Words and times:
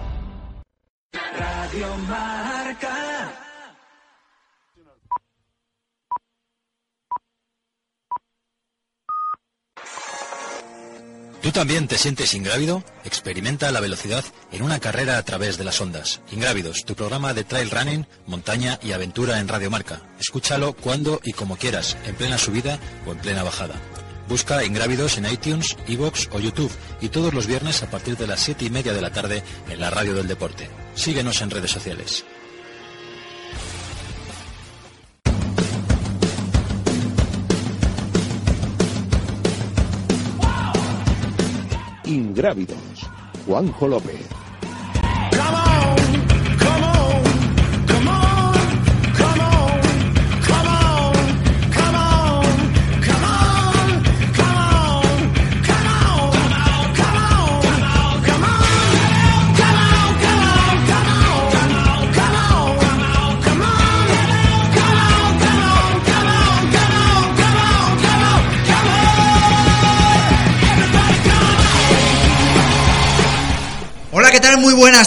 ¿Tú 11.49 11.53
también 11.53 11.89
te 11.89 11.97
sientes 11.97 12.35
ingrávido? 12.35 12.85
Experimenta 13.07 13.73
la 13.73 13.81
velocidad 13.81 14.23
en 14.53 14.61
una 14.61 14.81
carrera 14.81 15.17
a 15.17 15.23
través 15.25 15.57
de 15.57 15.65
las 15.65 15.81
ondas. 15.81 16.21
Ingrávidos, 16.31 16.85
tu 16.85 16.95
programa 16.95 17.33
de 17.33 17.43
trail 17.43 17.71
running, 17.71 18.07
montaña 18.27 18.79
y 18.83 18.93
aventura 18.93 19.41
en 19.41 19.49
Radio 19.49 19.71
Marca. 19.71 20.03
Escúchalo 20.21 20.75
cuando 20.75 21.23
y 21.25 21.33
como 21.33 21.57
quieras, 21.57 21.97
en 22.05 22.17
plena 22.17 22.37
subida 22.37 22.79
o 23.07 23.13
en 23.13 23.19
plena 23.21 23.45
bajada. 23.45 23.77
Busca 24.29 24.63
Ingrávidos 24.63 25.17
en 25.17 25.25
iTunes, 25.25 25.75
iVoox 25.87 26.29
o 26.33 26.39
YouTube 26.39 26.71
y 27.01 27.09
todos 27.09 27.33
los 27.33 27.47
viernes 27.47 27.83
a 27.83 27.91
partir 27.91 28.19
de 28.19 28.27
las 28.27 28.41
7 28.41 28.67
y 28.67 28.71
media 28.71 28.93
de 28.93 29.01
la 29.01 29.11
tarde 29.11 29.43
en 29.71 29.81
la 29.81 29.89
Radio 29.89 30.13
del 30.13 30.29
Deporte. 30.29 30.69
Síguenos 30.97 31.41
en 31.41 31.49
redes 31.49 31.71
sociales. 31.71 32.27
Ingrávidos. 42.39 43.11
Juanjo 43.49 43.89
López. 43.89 44.38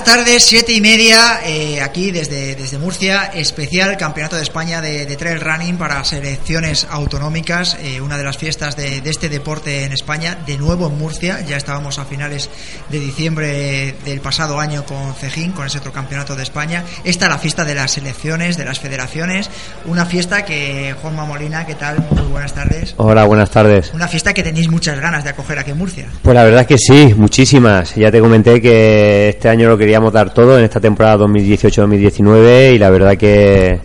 Buenas 0.03 0.25
tardes, 0.25 0.43
siete 0.43 0.73
y 0.73 0.81
media, 0.81 1.41
eh, 1.45 1.79
aquí 1.79 2.11
desde 2.11 2.50
Murcia, 2.91 3.31
especial 3.33 3.95
Campeonato 3.95 4.35
de 4.35 4.41
España 4.41 4.81
de, 4.81 5.05
de 5.05 5.15
Trail 5.15 5.39
Running 5.39 5.77
para 5.77 6.03
selecciones 6.03 6.85
autonómicas, 6.89 7.77
eh, 7.81 8.01
una 8.01 8.17
de 8.17 8.25
las 8.25 8.37
fiestas 8.37 8.75
de, 8.75 8.99
de 8.99 9.09
este 9.09 9.29
deporte 9.29 9.85
en 9.85 9.93
España, 9.93 10.37
de 10.45 10.57
nuevo 10.57 10.87
en 10.87 10.97
Murcia, 10.97 11.39
ya 11.39 11.55
estábamos 11.55 11.99
a 11.99 12.05
finales 12.05 12.49
de 12.89 12.99
diciembre 12.99 13.95
del 14.03 14.19
pasado 14.19 14.59
año 14.59 14.83
con 14.85 15.13
Cejín, 15.13 15.53
con 15.53 15.67
ese 15.67 15.77
otro 15.77 15.93
Campeonato 15.93 16.35
de 16.35 16.43
España, 16.43 16.83
esta 17.05 17.29
la 17.29 17.37
fiesta 17.37 17.63
de 17.63 17.75
las 17.75 17.91
selecciones, 17.91 18.57
de 18.57 18.65
las 18.65 18.81
federaciones, 18.81 19.49
una 19.85 20.05
fiesta 20.05 20.43
que, 20.43 20.93
Juanma 21.01 21.23
Molina, 21.23 21.65
¿qué 21.65 21.75
tal? 21.75 22.05
Muy 22.11 22.27
buenas 22.29 22.53
tardes. 22.53 22.93
Hola, 22.97 23.23
buenas 23.23 23.51
tardes. 23.51 23.93
Una 23.93 24.09
fiesta 24.09 24.33
que 24.33 24.43
tenéis 24.43 24.69
muchas 24.69 24.99
ganas 24.99 25.23
de 25.23 25.29
acoger 25.29 25.57
aquí 25.57 25.71
en 25.71 25.77
Murcia. 25.77 26.07
Pues 26.21 26.35
la 26.35 26.43
verdad 26.43 26.61
es 26.61 26.67
que 26.67 26.77
sí, 26.77 27.13
muchísimas. 27.15 27.95
Ya 27.95 28.11
te 28.11 28.19
comenté 28.19 28.61
que 28.61 29.29
este 29.29 29.47
año 29.47 29.69
lo 29.69 29.77
queríamos 29.77 30.11
dar 30.11 30.33
todo 30.33 30.59
en 30.59 30.65
esta 30.65 30.81
temporada 30.81 31.23
2018-2019 31.25 32.75
y 32.75 32.80
la 32.81 32.89
verdad 32.89 33.15
que, 33.15 33.79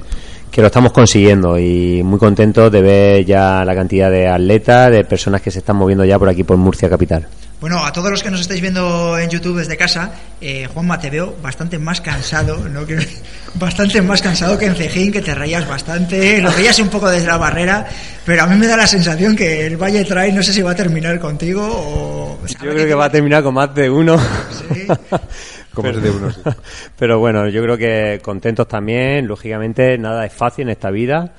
que 0.50 0.60
lo 0.62 0.68
estamos 0.68 0.90
consiguiendo 0.90 1.58
y 1.58 2.02
muy 2.02 2.18
contentos 2.18 2.72
de 2.72 2.80
ver 2.80 3.24
ya 3.24 3.62
la 3.64 3.74
cantidad 3.74 4.10
de 4.10 4.26
atletas, 4.26 4.90
de 4.90 5.04
personas 5.04 5.42
que 5.42 5.50
se 5.50 5.58
están 5.58 5.76
moviendo 5.76 6.04
ya 6.04 6.18
por 6.18 6.28
aquí 6.28 6.44
por 6.44 6.56
Murcia 6.56 6.88
capital. 6.88 7.26
Bueno, 7.60 7.84
a 7.84 7.90
todos 7.90 8.10
los 8.10 8.22
que 8.22 8.30
nos 8.30 8.40
estáis 8.42 8.60
viendo 8.60 9.18
en 9.18 9.30
YouTube 9.30 9.58
desde 9.58 9.78
casa, 9.78 10.12
eh, 10.42 10.68
Juanma, 10.72 10.98
te 10.98 11.08
veo 11.08 11.34
bastante 11.42 11.78
más 11.78 12.02
cansado, 12.02 12.68
¿no? 12.68 12.86
Que, 12.86 12.98
bastante 13.54 14.02
más 14.02 14.20
cansado 14.20 14.58
que 14.58 14.66
en 14.66 14.74
Cejín, 14.74 15.10
que 15.10 15.22
te 15.22 15.34
reías 15.34 15.66
bastante, 15.66 16.40
lo 16.42 16.52
veías 16.52 16.78
un 16.80 16.88
poco 16.88 17.08
desde 17.08 17.26
la 17.26 17.38
barrera, 17.38 17.86
pero 18.26 18.42
a 18.42 18.46
mí 18.46 18.56
me 18.56 18.66
da 18.66 18.76
la 18.76 18.86
sensación 18.86 19.34
que 19.34 19.66
el 19.66 19.78
Valle 19.78 20.04
Trail 20.04 20.34
no 20.34 20.42
sé 20.42 20.52
si 20.52 20.60
va 20.60 20.72
a 20.72 20.74
terminar 20.74 21.18
contigo 21.18 21.66
o... 21.66 22.38
Yo 22.46 22.58
creo 22.58 22.86
que 22.86 22.94
va 22.94 23.06
a 23.06 23.10
terminar 23.10 23.42
con 23.42 23.54
más 23.54 23.74
de 23.74 23.88
uno. 23.88 24.18
Sí. 24.18 24.86
Con 25.72 25.84
más 25.84 26.02
de 26.02 26.10
uno, 26.10 26.32
sí. 26.32 26.40
Pero 26.98 27.18
bueno, 27.18 27.48
yo 27.48 27.62
creo 27.62 27.76
que 27.76 28.18
contentos 28.22 28.66
también. 28.66 29.26
Lógicamente, 29.26 29.98
nada 29.98 30.24
es 30.24 30.32
fácil 30.32 30.62
en 30.62 30.70
esta 30.70 30.90
vida. 30.90 31.34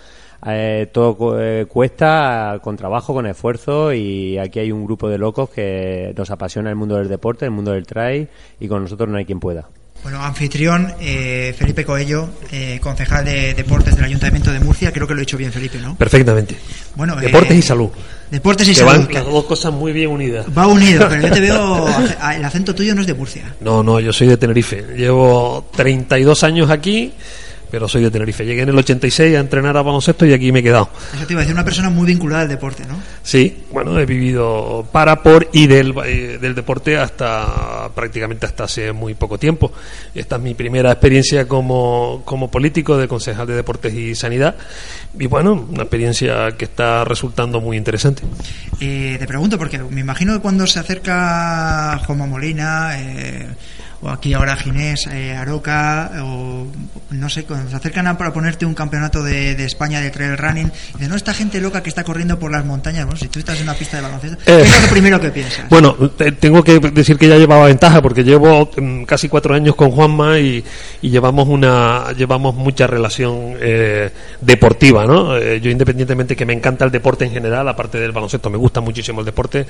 Eh, 0.45 0.87
todo 0.91 1.41
eh, 1.41 1.65
cuesta 1.65 2.59
con 2.61 2.77
trabajo, 2.77 3.13
con 3.13 3.25
esfuerzo 3.25 3.91
y 3.91 4.37
aquí 4.37 4.59
hay 4.59 4.71
un 4.71 4.85
grupo 4.85 5.09
de 5.09 5.17
locos 5.17 5.49
que 5.49 6.13
nos 6.15 6.29
apasiona 6.29 6.69
el 6.69 6.75
mundo 6.75 6.95
del 6.95 7.09
deporte, 7.09 7.45
el 7.45 7.51
mundo 7.51 7.71
del 7.71 7.85
trail 7.85 8.27
y 8.59 8.67
con 8.67 8.83
nosotros 8.83 9.09
no 9.09 9.17
hay 9.17 9.25
quien 9.25 9.39
pueda. 9.39 9.67
Bueno, 10.03 10.23
anfitrión, 10.23 10.93
eh, 11.01 11.53
Felipe 11.57 11.83
Coello, 11.83 12.29
eh, 12.51 12.79
concejal 12.81 13.25
de 13.25 13.53
Deportes 13.53 13.95
del 13.95 14.05
Ayuntamiento 14.05 14.51
de 14.51 14.59
Murcia, 14.59 14.91
creo 14.91 15.07
que 15.07 15.13
lo 15.13 15.19
he 15.19 15.23
hecho 15.23 15.37
bien, 15.37 15.51
Felipe, 15.51 15.79
¿no? 15.79 15.97
Perfectamente. 15.97 16.55
Bueno, 16.95 17.15
Deportes 17.15 17.51
eh, 17.51 17.57
y 17.57 17.61
salud. 17.61 17.89
Deportes 18.29 18.67
y 18.67 18.71
que 18.71 18.75
salud. 18.75 18.91
van 18.91 19.07
que 19.07 19.15
las 19.15 19.25
dos 19.25 19.45
cosas 19.45 19.73
muy 19.73 19.91
bien 19.91 20.09
unidas. 20.09 20.45
Va 20.55 20.67
unido, 20.67 21.07
pero 21.09 21.27
yo 21.27 21.33
te 21.33 21.39
veo, 21.39 21.87
el 22.35 22.45
acento 22.45 22.75
tuyo 22.75 22.93
no 22.93 23.01
es 23.01 23.07
de 23.07 23.15
Murcia. 23.15 23.55
No, 23.59 23.83
no, 23.83 23.99
yo 23.99 24.13
soy 24.13 24.27
de 24.27 24.37
Tenerife. 24.37 24.85
Llevo 24.95 25.65
32 25.75 26.43
años 26.43 26.69
aquí, 26.69 27.13
pero 27.69 27.87
soy 27.87 28.03
de 28.03 28.11
Tenerife. 28.11 28.45
Llegué 28.45 28.61
en 28.61 28.69
el 28.69 28.77
86 28.77 29.35
a 29.35 29.39
entrenar 29.39 29.77
a 29.77 29.81
baloncesto 29.81 30.25
y 30.25 30.33
aquí 30.33 30.51
me 30.51 30.59
he 30.59 30.63
quedado. 30.63 30.89
Eso 31.13 31.25
te 31.25 31.33
iba 31.33 31.41
a 31.41 31.43
decir, 31.43 31.53
una 31.53 31.63
persona 31.63 31.89
muy 31.89 32.07
vinculada 32.07 32.43
al 32.43 32.49
deporte, 32.49 32.83
¿no? 32.87 32.95
Sí, 33.23 33.65
bueno, 33.71 33.99
he 33.99 34.05
vivido 34.05 34.87
para, 34.91 35.21
por 35.21 35.47
y 35.53 35.67
del, 35.67 35.93
eh, 36.05 36.37
del 36.39 36.55
deporte 36.55 36.97
hasta 36.97 37.89
prácticamente 37.93 38.45
hasta 38.45 38.65
hace 38.65 38.91
muy 38.91 39.13
poco 39.13 39.37
tiempo. 39.37 39.71
Esta 40.13 40.37
es 40.37 40.41
mi 40.41 40.53
primera 40.53 40.91
experiencia 40.91 41.47
como, 41.47 42.21
como 42.25 42.49
político 42.49 42.97
de 42.97 43.07
concejal 43.07 43.47
de 43.47 43.55
deportes 43.55 43.93
y 43.93 44.15
sanidad. 44.15 44.55
Y 45.19 45.27
bueno, 45.27 45.67
una 45.69 45.83
experiencia 45.83 46.51
que 46.57 46.65
está 46.65 47.03
resultando 47.03 47.61
muy 47.61 47.77
interesante. 47.77 48.23
Eh, 48.79 49.15
te 49.19 49.27
pregunto, 49.27 49.57
porque 49.57 49.79
me 49.79 50.01
imagino 50.01 50.33
que 50.33 50.39
cuando 50.39 50.67
se 50.67 50.79
acerca 50.79 51.99
Juanma 52.05 52.25
Molina, 52.25 52.99
eh, 52.99 53.47
o 54.01 54.09
aquí 54.09 54.33
ahora 54.33 54.55
Ginés, 54.55 55.07
eh, 55.07 55.35
Aroca, 55.35 56.11
o 56.23 56.67
no 57.11 57.29
sé, 57.29 57.43
cuando 57.45 57.69
se 57.69 57.75
acercan 57.75 58.07
a 58.07 58.17
proponerte 58.17 58.65
un 58.65 58.73
campeonato 58.75 59.23
de, 59.23 59.55
de 59.55 59.65
España 59.65 59.99
de 60.01 60.11
trail 60.11 60.37
running, 60.37 60.71
de 60.99 61.07
no 61.07 61.15
esta 61.15 61.33
gente 61.33 61.59
loca 61.59 61.81
que 61.81 61.89
está 61.89 62.03
corriendo 62.03 62.37
por 62.37 62.51
las 62.51 62.63
montañas, 62.65 63.05
bueno, 63.05 63.19
si 63.19 63.27
tú 63.27 63.39
estás 63.39 63.57
en 63.57 63.63
una 63.63 63.73
pista 63.73 63.97
de 63.97 64.03
baloncesto, 64.03 64.37
¿qué 64.45 64.51
Eh, 64.51 64.61
es 64.61 64.81
lo 64.83 64.87
primero 64.89 65.19
que 65.19 65.29
piensas? 65.31 65.67
Bueno, 65.69 65.93
te- 66.15 66.31
tengo 66.33 66.63
que 66.63 66.79
decir 66.79 67.17
que 67.17 67.27
ya 67.27 67.37
llevaba 67.37 67.65
ventaja 67.65 68.01
porque 68.01 68.23
llevo 68.23 68.69
mm, 68.77 69.03
casi 69.03 69.29
cuatro 69.29 69.55
años 69.55 69.75
con 69.75 69.91
Juanma 69.91 70.37
y, 70.39 70.63
y 71.01 71.09
llevamos 71.09 71.47
una 71.47 72.11
llevamos 72.15 72.53
mucha 72.55 72.85
relación 72.87 73.55
eh, 73.59 74.11
deportiva, 74.41 75.05
¿no? 75.05 75.35
Eh, 75.37 75.59
yo 75.59 75.69
independientemente 75.71 76.35
que 76.35 76.45
me 76.45 76.53
encanta 76.53 76.85
el 76.85 76.91
deporte 76.91 77.25
en 77.25 77.31
general, 77.31 77.67
aparte 77.67 77.99
del 77.99 78.11
baloncesto, 78.11 78.49
me 78.49 78.57
gusta 78.57 78.79
muchísimo 78.81 79.19
el 79.21 79.25
deporte. 79.25 79.65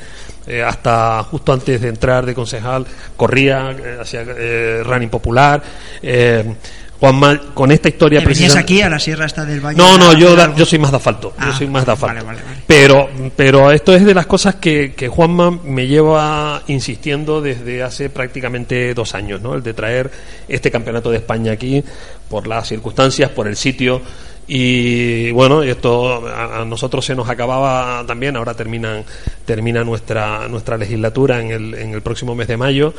eh, 0.47 0.61
hasta 0.63 1.23
justo 1.23 1.53
antes 1.53 1.79
de 1.81 1.87
entrar 1.89 2.25
de 2.25 2.33
concejal 2.33 2.85
corría, 3.15 3.71
eh, 3.71 3.97
eh, 4.37 4.81
running 4.83 5.09
popular. 5.09 5.61
eh, 6.01 6.43
Juanma, 6.99 7.39
con 7.53 7.71
esta 7.71 7.89
historia 7.89 8.21
¿Te 8.21 8.25
venías 8.25 8.39
precisamente- 8.39 8.73
aquí 8.73 8.81
a 8.81 8.89
la 8.89 8.97
sierra 8.99 9.27
esta 9.27 9.45
del 9.45 9.59
Valle? 9.63 9.77
No, 9.77 9.99
no, 9.99 10.13
yo, 10.17 10.35
yo 10.55 10.65
soy 10.65 10.79
más 10.79 10.89
de 10.89 10.97
asfalto. 10.97 11.31
Ah, 11.37 11.49
yo 11.51 11.53
soy 11.59 11.67
más 11.67 11.85
de 11.85 11.91
asfalto. 11.91 12.25
vale, 12.25 12.25
vale, 12.25 12.41
vale. 12.43 12.63
Pero, 12.65 13.07
pero 13.35 13.71
esto 13.71 13.93
es 13.93 14.03
de 14.03 14.15
las 14.15 14.25
cosas 14.25 14.55
que, 14.55 14.95
que 14.95 15.07
Juanma 15.07 15.51
me 15.63 15.85
lleva 15.85 16.63
insistiendo 16.65 17.39
desde 17.39 17.83
hace 17.83 18.09
prácticamente 18.09 18.95
dos 18.95 19.13
años, 19.13 19.39
¿no? 19.43 19.53
El 19.53 19.61
de 19.61 19.75
traer 19.75 20.09
este 20.47 20.71
campeonato 20.71 21.11
de 21.11 21.17
España 21.17 21.51
aquí 21.51 21.83
por 22.29 22.47
las 22.47 22.67
circunstancias, 22.67 23.29
por 23.29 23.47
el 23.47 23.55
sitio. 23.57 24.01
Y 24.47 25.31
bueno, 25.31 25.61
esto 25.61 26.25
a, 26.27 26.63
nosotros 26.65 27.05
se 27.05 27.15
nos 27.15 27.29
acababa 27.29 28.05
también, 28.05 28.37
ahora 28.37 28.53
terminan, 28.53 29.03
termina 29.45 29.83
nuestra, 29.83 30.47
nuestra 30.47 30.77
legislatura 30.77 31.41
en 31.41 31.51
el, 31.51 31.73
en 31.73 31.93
el 31.93 32.01
próximo 32.01 32.33
mes 32.33 32.47
de 32.47 32.55
mayo. 32.55 32.93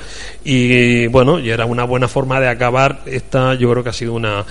Y 0.44 1.06
bueno, 1.06 1.38
y 1.38 1.50
era 1.50 1.64
una 1.64 1.84
buena 1.84 2.06
forma 2.06 2.38
de 2.40 2.48
acabar 2.48 3.00
esta, 3.06 3.54
yo 3.54 3.70
creo 3.70 3.82
que 3.82 3.90
ha 3.90 3.94
sido 3.94 4.12
una, 4.12 4.44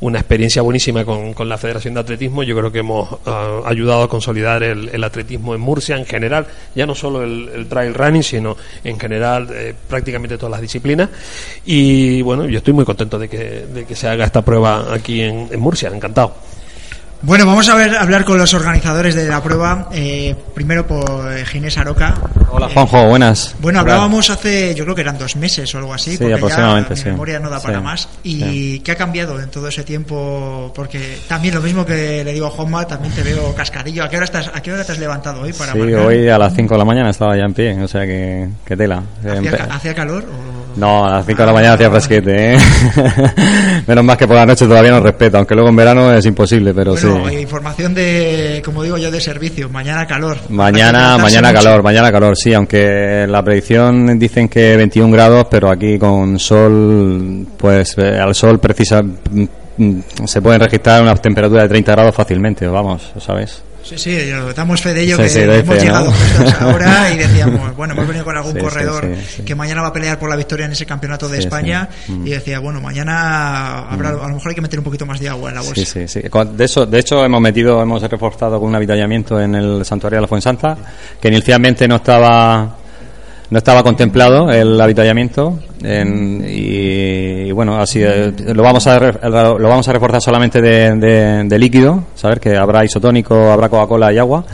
una 0.00 0.18
experiencia 0.18 0.62
buenísima 0.62 1.04
con, 1.04 1.32
con 1.32 1.48
la 1.48 1.56
Federación 1.58 1.94
de 1.94 2.00
Atletismo. 2.00 2.42
Yo 2.42 2.56
creo 2.56 2.70
que 2.70 2.80
hemos 2.80 3.08
ah, 3.26 3.62
ayudado 3.64 4.02
a 4.02 4.08
consolidar 4.08 4.62
el, 4.62 4.90
el 4.90 5.04
atletismo 5.04 5.54
en 5.54 5.60
Murcia 5.60 5.96
en 5.96 6.04
general, 6.04 6.46
ya 6.74 6.86
no 6.86 6.94
solo 6.94 7.22
el, 7.22 7.48
el 7.54 7.66
trail 7.66 7.94
running, 7.94 8.22
sino 8.22 8.56
en 8.84 8.98
general 8.98 9.48
eh, 9.52 9.74
prácticamente 9.88 10.36
todas 10.36 10.52
las 10.52 10.60
disciplinas. 10.60 11.08
Y 11.64 12.22
bueno, 12.22 12.46
yo 12.46 12.58
estoy 12.58 12.74
muy 12.74 12.84
contento 12.84 13.18
de 13.18 13.28
que, 13.28 13.38
de 13.38 13.84
que 13.84 13.96
se 13.96 14.08
haga 14.08 14.24
esta 14.24 14.42
prueba 14.42 14.92
aquí 14.92 15.22
en, 15.22 15.48
en 15.50 15.60
Murcia, 15.60 15.88
encantado. 15.88 16.34
Bueno, 17.22 17.44
vamos 17.46 17.68
a 17.68 17.74
ver, 17.74 17.96
hablar 17.96 18.24
con 18.24 18.38
los 18.38 18.52
organizadores 18.54 19.14
de 19.16 19.26
la 19.26 19.42
prueba. 19.42 19.88
Eh, 19.92 20.36
primero 20.54 20.86
por 20.86 21.34
Ginés 21.46 21.76
Aroca. 21.76 22.14
Hola 22.50 22.66
Eh, 22.66 22.70
Juanjo, 22.74 23.06
buenas. 23.06 23.56
Bueno, 23.58 23.80
hablábamos 23.80 24.30
hace, 24.30 24.74
yo 24.74 24.84
creo 24.84 24.94
que 24.94 25.00
eran 25.00 25.18
dos 25.18 25.34
meses 25.34 25.74
o 25.74 25.78
algo 25.78 25.92
así, 25.94 26.12
Sí, 26.12 26.18
porque 26.18 26.34
aproximadamente, 26.34 26.90
ya 26.90 26.94
mi 26.94 27.02
sí. 27.02 27.08
memoria 27.10 27.40
no 27.40 27.50
da 27.50 27.60
para 27.60 27.78
Sí, 27.78 27.84
más. 27.84 28.08
¿Y 28.22 28.40
sí. 28.40 28.82
qué 28.84 28.92
ha 28.92 28.96
cambiado 28.96 29.40
en 29.40 29.50
todo 29.50 29.66
ese 29.66 29.82
tiempo? 29.82 30.70
Porque 30.74 31.18
también 31.26 31.54
lo 31.54 31.62
mismo 31.62 31.84
que 31.84 32.22
le 32.22 32.32
digo 32.32 32.46
a 32.46 32.50
Juanma, 32.50 32.86
también 32.86 33.12
te 33.12 33.22
veo 33.22 33.52
cascadillo. 33.54 34.04
¿A 34.04 34.08
qué 34.08 34.16
hora, 34.16 34.24
estás, 34.26 34.50
a 34.54 34.60
qué 34.62 34.72
hora 34.72 34.84
te 34.84 34.92
has 34.92 34.98
levantado 34.98 35.40
hoy 35.40 35.52
para 35.52 35.72
Sí, 35.72 35.78
marcar? 35.78 36.00
hoy 36.06 36.28
a 36.28 36.38
las 36.38 36.54
5 36.54 36.74
de 36.74 36.78
la 36.78 36.84
mañana 36.84 37.10
estaba 37.10 37.36
ya 37.36 37.44
en 37.44 37.54
pie, 37.54 37.82
o 37.82 37.88
sea 37.88 38.02
que, 38.06 38.48
que 38.64 38.76
tela. 38.76 39.02
¿Hacía, 39.26 39.68
hacía 39.70 39.94
calor? 39.94 40.24
o- 40.24 40.65
No, 40.76 41.06
a 41.06 41.10
las 41.10 41.26
5 41.26 41.40
de 41.40 41.46
la 41.46 41.52
mañana 41.54 41.74
hacía 41.74 41.90
fresquete, 41.90 42.54
¿eh? 42.54 42.58
Menos 43.86 44.04
más 44.04 44.16
que 44.18 44.26
por 44.26 44.36
la 44.36 44.44
noche 44.44 44.66
todavía 44.66 44.90
nos 44.90 45.02
respeta, 45.02 45.38
aunque 45.38 45.54
luego 45.54 45.70
en 45.70 45.76
verano 45.76 46.12
es 46.12 46.26
imposible, 46.26 46.74
pero 46.74 46.92
Bueno, 46.92 47.28
sí. 47.28 47.34
eh, 47.34 47.40
información 47.40 47.94
de, 47.94 48.60
como 48.64 48.82
digo 48.82 48.98
yo, 48.98 49.10
de 49.10 49.20
servicio. 49.20 49.68
Mañana 49.70 50.06
calor. 50.06 50.36
Mañana, 50.50 51.16
mañana 51.16 51.52
calor, 51.52 51.82
mañana 51.82 52.12
calor, 52.12 52.36
sí, 52.36 52.52
aunque 52.52 53.26
la 53.26 53.42
predicción 53.42 54.18
dicen 54.18 54.48
que 54.48 54.76
21 54.76 55.10
grados, 55.12 55.46
pero 55.50 55.70
aquí 55.70 55.98
con 55.98 56.38
sol, 56.38 57.46
pues 57.56 57.94
eh, 57.96 58.18
al 58.18 58.34
sol 58.34 58.58
precisa, 58.58 59.02
mm, 59.02 59.44
mm, 59.78 60.00
se 60.26 60.42
pueden 60.42 60.60
registrar 60.60 61.00
unas 61.02 61.22
temperaturas 61.22 61.62
de 61.64 61.68
30 61.70 61.92
grados 61.92 62.14
fácilmente, 62.14 62.66
vamos, 62.66 63.12
¿sabes? 63.18 63.62
Sí, 63.86 63.96
sí, 63.98 64.18
damos 64.56 64.82
fe 64.82 64.92
de 64.92 65.02
ello 65.02 65.16
Sí, 65.16 65.22
que 65.22 65.28
sí, 65.28 65.38
hemos 65.40 65.76
fe, 65.76 65.80
llegado 65.80 66.10
¿no? 66.10 66.50
ahora 66.60 67.12
y 67.12 67.16
decíamos, 67.18 67.76
bueno, 67.76 67.94
hemos 67.94 68.06
venido 68.08 68.24
con 68.24 68.36
algún 68.36 68.52
Sí, 68.56 68.58
corredor 68.58 69.08
que 69.44 69.54
mañana 69.54 69.82
va 69.82 69.88
a 69.88 69.92
pelear 69.92 70.18
por 70.18 70.28
la 70.28 70.34
victoria 70.34 70.66
en 70.66 70.72
ese 70.72 70.84
campeonato 70.86 71.28
de 71.28 71.38
España. 71.38 71.88
Mm. 72.08 72.26
y 72.26 72.30
decía, 72.30 72.58
bueno, 72.58 72.80
mañana 72.80 73.88
habrá, 73.88 74.10
a 74.10 74.28
lo 74.28 74.34
mejor 74.34 74.48
hay 74.48 74.54
que 74.54 74.60
meter 74.60 74.78
un 74.78 74.84
poquito 74.84 75.06
más 75.06 75.20
de 75.20 75.28
agua 75.28 75.50
en 75.50 75.54
la 75.54 75.62
bolsa. 75.62 75.84
Sí, 75.84 76.08
sí, 76.08 76.20
De, 76.20 76.64
eso, 76.64 76.84
de 76.86 76.98
hecho, 76.98 77.24
hemos 77.24 77.40
metido, 77.40 77.80
hemos 77.80 78.02
reforzado 78.02 78.58
con 78.58 78.68
un 78.68 78.74
avituallamiento 78.74 79.40
en 79.40 79.54
el 79.54 79.84
santuario 79.84 80.16
de 80.16 80.22
la 80.22 80.28
Fuensanta, 80.28 80.76
que 81.20 81.28
inicialmente 81.28 81.86
no 81.86 81.96
estaba 81.96 82.76
no 83.50 83.58
estaba 83.58 83.82
contemplado 83.82 84.50
el 84.50 84.80
avituallamiento 84.80 85.58
en- 85.82 86.44
y, 86.48 87.52
bueno 87.52 87.76
así 87.78 88.00
eh, 88.02 88.32
lo 88.54 88.62
vamos 88.62 88.86
a 88.86 88.98
lo 88.98 89.68
vamos 89.68 89.86
a 89.88 89.92
reforzar 89.92 90.20
solamente 90.20 90.60
de, 90.60 90.96
de- 90.96 91.44
de 91.44 91.58
líquido 91.58 92.02
saber 92.14 92.40
que 92.40 92.56
habrá 92.56 92.84
isotónico 92.84 93.34
habrá 93.52 93.68
Coca-Cola 93.68 94.12
y 94.12 94.18
agua 94.18 94.44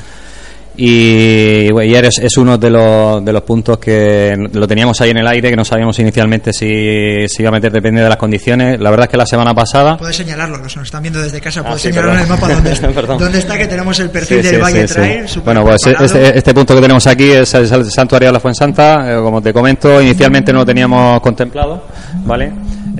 y, 0.84 1.70
bueno, 1.70 1.88
y 1.92 1.94
eres, 1.94 2.18
es 2.18 2.36
uno 2.36 2.58
de 2.58 2.68
los, 2.68 3.24
de 3.24 3.32
los 3.32 3.42
puntos 3.42 3.78
que 3.78 4.34
lo 4.52 4.66
teníamos 4.66 5.00
ahí 5.00 5.10
en 5.10 5.18
el 5.18 5.28
aire 5.28 5.48
que 5.50 5.54
no 5.56 5.64
sabíamos 5.64 5.96
inicialmente 6.00 6.52
si 6.52 7.28
se 7.28 7.42
iba 7.42 7.50
a 7.50 7.52
meter 7.52 7.70
depende 7.70 8.02
de 8.02 8.08
las 8.08 8.16
condiciones 8.16 8.80
la 8.80 8.90
verdad 8.90 9.04
es 9.04 9.10
que 9.10 9.16
la 9.16 9.26
semana 9.26 9.54
pasada 9.54 9.96
Puedes 9.96 10.16
señalarlo, 10.16 10.56
los 10.58 10.72
que 10.72 10.80
nos 10.80 10.88
están 10.88 11.02
viendo 11.02 11.22
desde 11.22 11.40
casa, 11.40 11.60
Ah, 11.60 11.64
puedes 11.68 11.82
sí, 11.82 11.88
señalar 11.92 12.16
en 12.16 12.20
el 12.22 12.26
mapa 12.26 12.48
dónde 12.48 12.72
está, 12.72 12.88
dónde 12.90 13.38
está, 13.38 13.56
que 13.56 13.66
tenemos 13.68 14.00
el 14.00 14.10
perfil 14.10 14.38
Sí, 14.38 14.42
del 14.42 14.54
sí, 14.56 14.60
Valle 14.60 14.86
Trail. 14.88 15.24
Bueno, 15.44 15.62
pues 15.62 15.76
preparado. 15.84 16.04
este, 16.06 16.38
este 16.38 16.54
punto 16.54 16.74
que 16.74 16.80
tenemos 16.80 17.06
aquí 17.06 17.30
es 17.30 17.54
el, 17.54 17.72
el 17.72 17.90
santuario 17.90 18.28
de 18.28 18.32
la 18.32 18.40
Fuensanta, 18.40 19.12
eh, 19.12 19.22
como 19.22 19.40
te 19.40 19.52
comento, 19.52 20.02
inicialmente 20.02 20.52
no 20.52 20.60
lo 20.60 20.66
teníamos 20.66 21.20
contemplado, 21.20 21.84
¿vale? 22.24 22.52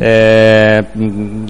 Eh, 0.04 0.82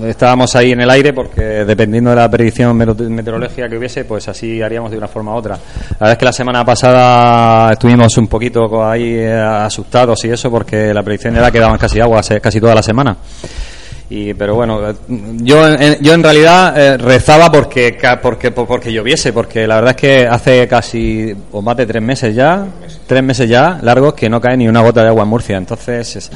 estábamos 0.04 0.54
ahí 0.56 0.72
en 0.72 0.82
el 0.82 0.90
aire 0.90 1.14
porque 1.14 1.64
dependiendo 1.64 2.10
de 2.10 2.16
la 2.16 2.30
predicción 2.30 2.76
meteorológica 2.76 3.66
que 3.66 3.78
hubiese, 3.78 4.04
pues 4.04 4.28
así 4.28 4.60
haríamos 4.60 4.90
de 4.90 4.98
una 4.98 5.08
forma 5.08 5.32
u 5.32 5.36
otra. 5.36 5.54
La 5.54 5.96
verdad 6.00 6.12
es 6.12 6.18
que 6.18 6.24
la 6.26 6.32
semana 6.34 6.62
pasada 6.62 7.72
estuvimos 7.72 8.14
un 8.18 8.28
poquito 8.28 8.84
ahí 8.84 9.14
eh, 9.14 9.32
asustados 9.32 10.22
y 10.26 10.28
eso 10.28 10.50
porque 10.50 10.92
la 10.92 11.02
predicción 11.02 11.34
era 11.34 11.50
que 11.50 11.60
daban 11.60 11.78
casi 11.78 11.98
agua 11.98 12.20
casi 12.42 12.60
toda 12.60 12.74
la 12.74 12.82
semana. 12.82 13.16
Y, 14.10 14.34
pero 14.34 14.54
bueno, 14.56 14.92
yo, 15.08 15.66
en- 15.66 15.98
yo 16.02 16.12
en 16.12 16.22
realidad 16.22 16.78
eh, 16.78 16.96
rezaba 16.98 17.50
porque, 17.50 17.96
porque, 18.20 18.50
por- 18.50 18.66
porque 18.66 18.92
lloviese, 18.92 19.32
porque 19.32 19.66
la 19.66 19.76
verdad 19.76 19.90
es 19.92 19.96
que 19.96 20.26
hace 20.26 20.68
casi, 20.68 21.34
o 21.50 21.62
más 21.62 21.76
de 21.78 21.86
tres 21.86 22.02
meses 22.02 22.34
ya, 22.34 22.66
tres 23.06 23.22
meses 23.22 23.48
ya 23.48 23.78
largos, 23.80 24.12
que 24.12 24.28
no 24.28 24.38
cae 24.38 24.56
ni 24.56 24.68
una 24.68 24.82
gota 24.82 25.00
de 25.02 25.08
agua 25.08 25.22
en 25.22 25.28
Murcia. 25.30 25.56
Entonces, 25.56 26.16
es- 26.16 26.30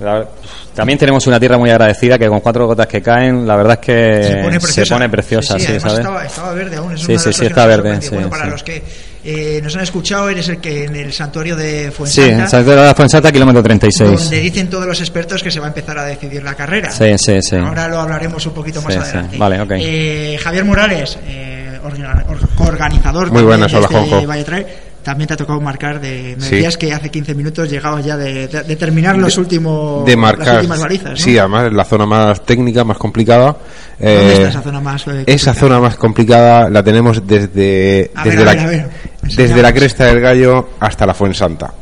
la- 0.00 0.26
también 0.74 0.98
tenemos 0.98 1.24
una 1.28 1.38
tierra 1.38 1.56
muy 1.56 1.70
agradecida 1.70 2.18
que 2.18 2.26
con 2.26 2.40
cuatro 2.40 2.66
gotas 2.66 2.88
que 2.88 3.00
caen, 3.00 3.46
la 3.46 3.54
verdad 3.56 3.74
es 3.80 3.86
que 3.86 4.22
se 4.24 4.36
pone 4.42 4.58
preciosa, 4.58 4.84
se 4.88 4.94
pone 4.94 5.08
preciosa, 5.08 5.58
sí, 5.58 5.66
además 5.68 5.82
¿sabes? 5.82 5.98
Estaba, 6.00 6.24
estaba 6.24 6.52
verde 6.52 6.76
aún, 6.76 6.98
Sí, 6.98 7.16
sí, 7.16 7.32
sí, 7.32 7.46
está 7.46 7.66
verde, 7.66 8.00
sorprendido. 8.00 8.10
sí, 8.10 8.14
Bueno, 8.16 8.30
para 8.30 8.44
sí. 8.46 8.50
los 8.50 8.62
que 8.64 8.82
eh, 9.24 9.60
nos 9.62 9.74
han 9.76 9.82
escuchado, 9.82 10.28
eres 10.28 10.48
el 10.48 10.58
que 10.58 10.84
en 10.84 10.96
el 10.96 11.12
santuario 11.12 11.56
de 11.56 11.86
Sí, 11.86 11.90
Fuensanta, 11.92 12.30
en 12.44 12.48
Santuario 12.48 12.82
de 12.82 12.88
la 12.88 12.94
Fuensanta, 12.94 13.32
kilómetro 13.32 13.62
36. 13.62 14.10
donde 14.20 14.40
dicen 14.40 14.68
todos 14.68 14.86
los 14.86 15.00
expertos 15.00 15.42
que 15.42 15.50
se 15.50 15.60
va 15.60 15.66
a 15.66 15.68
empezar 15.68 15.98
a 15.98 16.04
decidir 16.04 16.42
la 16.42 16.54
carrera. 16.54 16.90
Sí, 16.90 17.06
sí, 17.18 17.38
sí. 17.42 17.56
Ahora 17.56 17.88
lo 17.88 18.00
hablaremos 18.00 18.44
un 18.46 18.52
poquito 18.52 18.82
más 18.82 18.92
Sí, 18.94 19.00
adelante. 19.00 19.30
sí. 19.32 19.38
Vale, 19.38 19.60
ok. 19.60 19.70
Eh, 19.76 20.38
Javier 20.42 20.64
Morales, 20.64 21.18
eh, 21.26 21.78
orga- 21.84 22.24
or- 22.28 22.68
organizador 22.68 23.30
Muy 23.32 23.42
buenas, 23.42 23.70
de 23.72 23.78
hola, 23.78 23.88
este. 24.02 24.26
Valle 24.26 24.44
Trail, 24.44 24.66
también 25.04 25.28
te 25.28 25.34
ha 25.34 25.36
tocado 25.36 25.60
marcar 25.60 26.00
de 26.00 26.34
me 26.38 26.44
Sí. 26.44 26.56
decías 26.56 26.76
que 26.76 26.92
hace 26.92 27.10
15 27.10 27.34
minutos 27.34 27.70
llegabas 27.70 28.04
ya 28.04 28.16
de, 28.16 28.48
de- 28.48 28.62
de 28.64 28.76
terminar 28.76 29.16
los 29.18 29.38
últimos 29.38 30.04
de 30.04 30.12
las 30.12 30.18
marcar 30.20 30.56
últimas 30.56 30.80
balizas 30.80 31.10
¿no? 31.10 31.16
sí 31.16 31.38
además 31.38 31.72
la 31.72 31.84
zona 31.84 32.06
más 32.06 32.44
técnica 32.44 32.82
más 32.84 32.98
complicada 32.98 33.56
¿Dónde 34.00 34.14
Eh, 34.28 34.32
está 34.32 34.48
esa 34.48 34.62
zona 34.62 34.80
más 34.80 35.06
eh, 35.06 35.10
esa 35.26 35.52
complicada? 35.52 35.54
zona 35.54 35.80
más 35.80 35.96
complicada 35.96 36.70
la 36.70 36.82
tenemos 36.82 37.24
desde 37.26 38.10
A 38.14 38.24
ver, 38.24 38.32
desde 38.36 38.42
a 38.42 38.46
la 38.46 38.52
ver, 38.54 38.60
a 38.60 38.66
ver, 38.66 38.90
desde 39.36 39.62
la 39.62 39.72
cresta 39.72 40.06
del 40.06 40.20
gallo 40.20 40.70
hasta 40.80 41.06
la 41.06 41.14
Fuensanta 41.14 41.72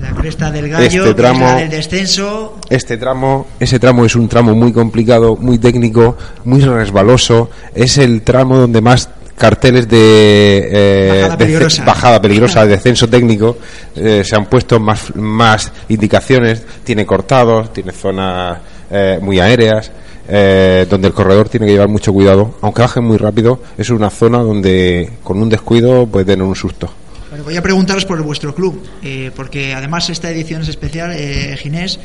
la 0.00 0.10
cresta 0.20 0.50
del 0.50 0.68
gallo 0.68 0.86
Este 1.06 1.14
tramo- 1.14 1.44
la 1.46 1.56
del 1.56 1.70
descenso 1.70 2.58
este 2.70 2.96
tramo 2.96 3.46
ese 3.60 3.78
tramo 3.78 4.04
es 4.04 4.14
un 4.16 4.28
tramo 4.28 4.54
muy 4.54 4.72
complicado 4.72 5.36
muy 5.36 5.58
técnico 5.58 6.16
muy 6.44 6.60
resbaloso 6.62 7.50
es 7.74 7.98
el 7.98 8.22
tramo 8.22 8.56
donde 8.58 8.80
más 8.80 9.08
carteles 9.36 9.88
de 9.88 10.68
eh, 10.72 11.08
Bajada 11.22 11.36
de- 11.36 11.44
peligrosa. 11.44 11.84
bajada 11.84 12.22
peligrosa, 12.22 12.62
de 12.64 12.68
descenso 12.76 13.08
técnico 13.08 13.58
eh, 13.96 14.22
se 14.24 14.36
han 14.36 14.46
puesto 14.46 14.78
más 14.80 15.14
más 15.16 15.72
indicaciones 15.88 16.62
tiene 16.84 17.04
cortados 17.04 17.72
tiene 17.72 17.92
zonas 17.92 18.58
eh, 18.90 19.18
muy 19.20 19.40
aéreas 19.40 19.90
eh, 20.28 20.86
donde 20.88 21.08
el 21.08 21.14
corredor 21.14 21.48
tiene 21.48 21.66
que 21.66 21.72
llevar 21.72 21.88
mucho 21.88 22.12
cuidado 22.12 22.54
aunque 22.62 22.82
baje 22.82 23.00
muy 23.00 23.16
rápido 23.16 23.60
es 23.76 23.90
una 23.90 24.08
zona 24.10 24.38
donde 24.38 25.10
con 25.24 25.42
un 25.42 25.48
descuido 25.48 26.06
puede 26.06 26.24
tener 26.26 26.44
un 26.44 26.54
susto 26.54 26.88
Bueno, 27.30 27.44
voy 27.44 27.56
a 27.56 27.62
preguntaros 27.62 28.04
por 28.04 28.22
vuestro 28.22 28.54
club, 28.54 28.80
eh, 29.02 29.32
porque 29.34 29.74
además 29.74 30.08
esta 30.08 30.30
edición 30.30 30.62
es 30.62 30.68
especial, 30.68 31.10
eh, 31.16 31.56
Ginés. 31.58 31.98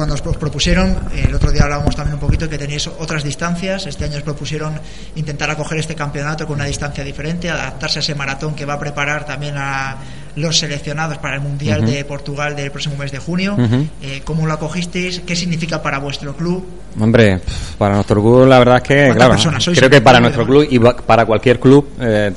Cuando 0.00 0.14
os 0.14 0.22
pro- 0.22 0.32
propusieron, 0.32 0.96
el 1.14 1.34
otro 1.34 1.52
día 1.52 1.64
hablábamos 1.64 1.94
también 1.94 2.14
un 2.14 2.20
poquito 2.20 2.48
que 2.48 2.56
tenéis 2.56 2.86
otras 2.86 3.22
distancias. 3.22 3.84
Este 3.86 4.06
año 4.06 4.16
os 4.16 4.22
propusieron 4.22 4.72
intentar 5.14 5.50
acoger 5.50 5.76
este 5.76 5.94
campeonato 5.94 6.46
con 6.46 6.56
una 6.56 6.64
distancia 6.64 7.04
diferente, 7.04 7.50
adaptarse 7.50 7.98
a 7.98 8.00
ese 8.00 8.14
maratón 8.14 8.54
que 8.54 8.64
va 8.64 8.74
a 8.74 8.78
preparar 8.78 9.26
también 9.26 9.56
a 9.58 9.96
los 10.36 10.58
seleccionados 10.58 11.18
para 11.18 11.34
el 11.34 11.42
Mundial 11.42 11.84
de 11.84 12.02
Portugal 12.06 12.56
del 12.56 12.70
próximo 12.70 12.96
mes 12.96 13.12
de 13.12 13.18
junio. 13.18 13.56
Ujú. 13.58 13.86
Eh, 14.00 14.22
¿Cómo 14.24 14.46
lo 14.46 14.54
acogisteis? 14.54 15.20
¿Qué 15.20 15.36
significa 15.36 15.82
para 15.82 15.98
vuestro 15.98 16.34
club? 16.34 16.64
Hombre, 16.98 17.40
para 17.76 17.96
nuestro 17.96 18.20
club 18.22 18.46
la 18.48 18.58
verdad 18.58 18.76
es 18.78 18.82
que, 18.82 19.06
¿Cuántas 19.14 19.42
claro, 19.42 19.58
creo 19.74 19.90
que 19.90 20.00
para 20.00 20.18
nuestro 20.18 20.46
club 20.46 20.66
y 20.68 20.78
para 20.78 21.26
cualquier 21.26 21.60
club 21.60 21.88
eh, 22.00 22.32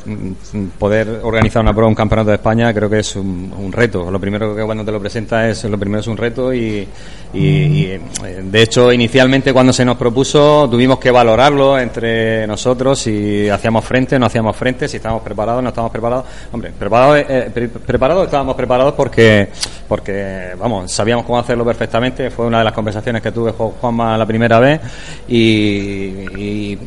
poder 0.77 1.21
organizar 1.23 1.61
una 1.61 1.71
prueba, 1.71 1.87
un 1.87 1.95
campeonato 1.95 2.29
de 2.29 2.35
España, 2.35 2.73
creo 2.73 2.89
que 2.89 2.99
es 2.99 3.15
un, 3.15 3.53
un 3.57 3.71
reto. 3.71 4.11
Lo 4.11 4.19
primero 4.19 4.55
que 4.55 4.63
cuando 4.63 4.83
te 4.83 4.91
lo 4.91 4.99
presenta 4.99 5.47
es, 5.49 5.63
lo 5.63 5.77
primero 5.79 6.01
es 6.01 6.07
un 6.07 6.17
reto 6.17 6.53
y, 6.53 6.87
y- 7.33 7.39
y, 7.39 7.85
eh, 7.85 7.99
de 8.43 8.61
hecho 8.61 8.91
inicialmente 8.91 9.51
cuando 9.53 9.73
se 9.73 9.83
nos 9.83 9.97
propuso 9.97 10.67
tuvimos 10.69 10.99
que 10.99 11.09
valorarlo 11.11 11.79
entre 11.79 12.45
nosotros 12.47 12.99
si 12.99 13.49
hacíamos 13.49 13.83
frente, 13.83 14.19
no 14.19 14.27
hacíamos 14.27 14.55
frente, 14.55 14.87
si 14.87 14.97
estábamos 14.97 15.23
preparados, 15.23 15.63
no 15.63 15.69
estábamos 15.69 15.91
preparados. 15.91 16.25
Hombre, 16.51 16.71
preparados, 16.77 17.17
eh, 17.27 17.49
pre- 17.53 17.67
preparados, 17.69 18.25
estábamos 18.25 18.55
preparados 18.55 18.93
porque, 18.93 19.49
porque, 19.87 20.49
vamos, 20.59 20.91
sabíamos 20.91 21.25
cómo 21.25 21.39
hacerlo 21.39 21.65
perfectamente. 21.65 22.29
Fue 22.29 22.45
una 22.45 22.59
de 22.59 22.63
las 22.65 22.73
conversaciones 22.73 23.21
que 23.21 23.31
tuve 23.31 23.53
con 23.53 23.71
Juanma 23.71 24.17
la 24.17 24.25
primera 24.25 24.59
vez 24.59 24.79
y, 25.27 26.77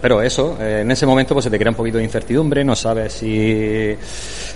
pero 0.00 0.22
eso, 0.22 0.56
eh, 0.60 0.80
en 0.82 0.90
ese 0.90 1.06
momento 1.06 1.34
pues 1.34 1.44
se 1.44 1.50
te 1.50 1.58
crea 1.58 1.70
un 1.70 1.76
poquito 1.76 1.98
de 1.98 2.04
incertidumbre, 2.04 2.64
no 2.64 2.76
sabes 2.76 3.12
si 3.12 3.96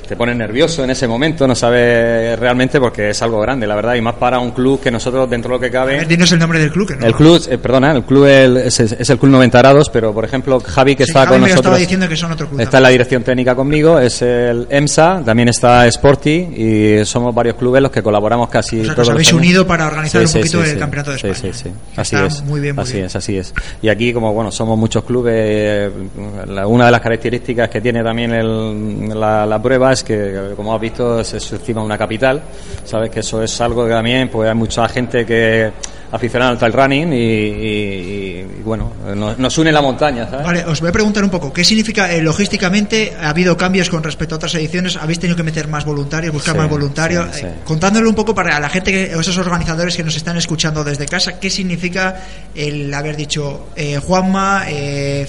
te 0.07 0.17
pones 0.17 0.37
nervioso 0.37 0.85
en 0.85 0.91
ese 0.91 1.09
momento, 1.09 1.47
no 1.47 1.55
sabes 1.55 2.39
realmente 2.39 2.79
porque 2.79 3.11
es 3.11 3.23
algo 3.23 3.41
grande, 3.41 3.67
la 3.67 3.75
verdad, 3.75 3.95
y 3.95 4.01
más 4.01 4.15
para 4.15 4.39
un 4.39 4.53
club 4.53 4.81
que 4.81 4.91
nosotros 4.91 5.29
dentro 5.29 5.51
de 5.51 5.57
lo 5.57 5.61
que 5.61 5.71
cabe... 5.71 6.05
dinos 6.05 6.31
el 6.33 6.39
nombre 6.39 6.59
del 6.59 6.71
club. 6.71 6.97
No 6.99 7.07
el 7.07 7.15
club, 7.15 7.43
eh, 7.49 7.59
perdona, 7.59 7.93
el 7.93 8.05
club 8.05 8.27
es, 8.27 8.81
es, 8.81 9.11
el 9.11 9.19
club 9.19 9.33
90 9.33 9.59
grados, 9.59 9.91
pero 9.91 10.13
por 10.13 10.25
ejemplo 10.25 10.61
Javi 10.61 10.95
que 10.95 11.05
está 11.05 11.27
con 11.27 11.41
nosotros... 11.41 11.79
diciendo 11.79 12.09
que 12.09 12.17
son 12.17 12.33
otro 12.33 12.49
club 12.49 12.61
está 12.61 12.79
en 12.79 12.83
la 12.83 12.89
dirección 12.91 13.23
técnica 13.23 13.55
conmigo, 13.55 13.99
es 13.99 14.23
el 14.23 14.67
EMSA, 14.71 15.23
también 15.25 15.49
está 15.49 15.87
Sporty 15.87 16.31
y 16.57 17.05
somos 17.05 17.35
varios 17.35 17.57
clubes 17.57 17.83
los 17.83 17.91
que 17.91 18.03
colaboramos 18.03 18.49
casi 18.49 18.81
o 18.81 18.85
sea, 18.85 18.95
todos. 18.95 19.09
os 19.09 19.15
habéis 19.15 19.33
unido 19.33 19.67
para 19.67 19.87
organizar 19.87 20.23
un 20.25 20.33
poquito 20.33 20.65
el 20.65 20.79
campeonato 20.79 21.11
de 21.11 21.17
España. 21.17 21.35
Sí, 21.35 21.51
sí, 21.53 21.65
sí. 21.65 21.71
Así 21.97 22.17
es. 22.17 22.43
Muy 22.43 22.61
bien, 22.61 22.75
muy 22.75 22.83
así 22.83 22.99
es, 22.99 23.17
así 23.17 23.39
es. 23.39 23.55
Y 23.83 23.89
aquí 23.89 24.13
como 24.13 24.33
bueno 24.33 24.51
somos 24.51 24.79
muchos 24.79 25.05
clubes, 25.05 25.26
una 25.27 26.87
de 26.87 26.91
las 26.91 27.01
características 27.01 27.69
que 27.69 27.81
tiene 27.81 28.03
también 28.03 28.33
el, 28.33 29.09
la, 29.19 29.47
la 29.47 29.63
prueba 29.63 29.93
es 29.93 30.03
que 30.03 30.53
como 30.57 30.75
has 30.75 30.81
visto 30.81 31.21
es, 31.21 31.33
encima 31.53 31.83
una 31.83 31.99
capital, 31.99 32.43
sabes 32.85 33.11
que 33.11 33.21
eso 33.21 33.43
es 33.43 33.61
algo 33.61 33.85
que 33.85 33.91
también 33.91 34.29
pues 34.29 34.49
hay 34.49 34.55
mucha 34.55 34.89
gente 34.89 35.25
que 35.27 35.71
aficionada 36.11 36.53
al 36.53 36.59
trail 36.59 36.73
running 36.73 37.13
y, 37.13 38.43
bueno, 38.65 38.93
nos, 39.15 39.59
une 39.59 39.73
la 39.73 39.83
montaña. 39.83 40.27
Vale, 40.27 40.65
os 40.65 40.81
voy 40.81 40.91
a 40.91 40.93
preguntar 40.93 41.25
un 41.25 41.31
poco, 41.31 41.53
¿qué 41.53 41.65
significa 41.65 42.13
eh, 42.13 42.23
logísticamente? 42.23 43.15
¿Ha 43.21 43.31
habido 43.31 43.57
cambios 43.57 43.89
con 43.89 44.03
respecto 44.03 44.35
a 44.35 44.37
otras 44.37 44.55
ediciones? 44.55 44.97
¿Habéis 44.97 45.19
tenido 45.19 45.37
que 45.37 45.43
meter 45.43 45.69
más 45.69 45.85
voluntarios, 45.85 46.33
buscar 46.33 46.57
más 46.57 46.69
voluntarios? 46.69 47.37
Eh, 47.39 47.55
contándole 47.65 48.09
un 48.09 48.15
poco 48.15 48.35
para 48.35 48.59
la 48.59 48.69
gente, 48.69 48.93
que, 48.93 49.05
esos 49.13 49.39
organizadores 49.39 49.97
que 49.97 50.03
nos 50.03 50.17
están 50.17 50.37
escuchando 50.37 50.85
desde 50.85 51.07
casa, 51.07 51.39
¿qué 51.39 51.51
significa 51.51 52.17
el 52.55 52.93
haber 52.93 53.17
dicho 53.17 53.69
eh, 53.77 53.99
Juanma, 53.99 54.65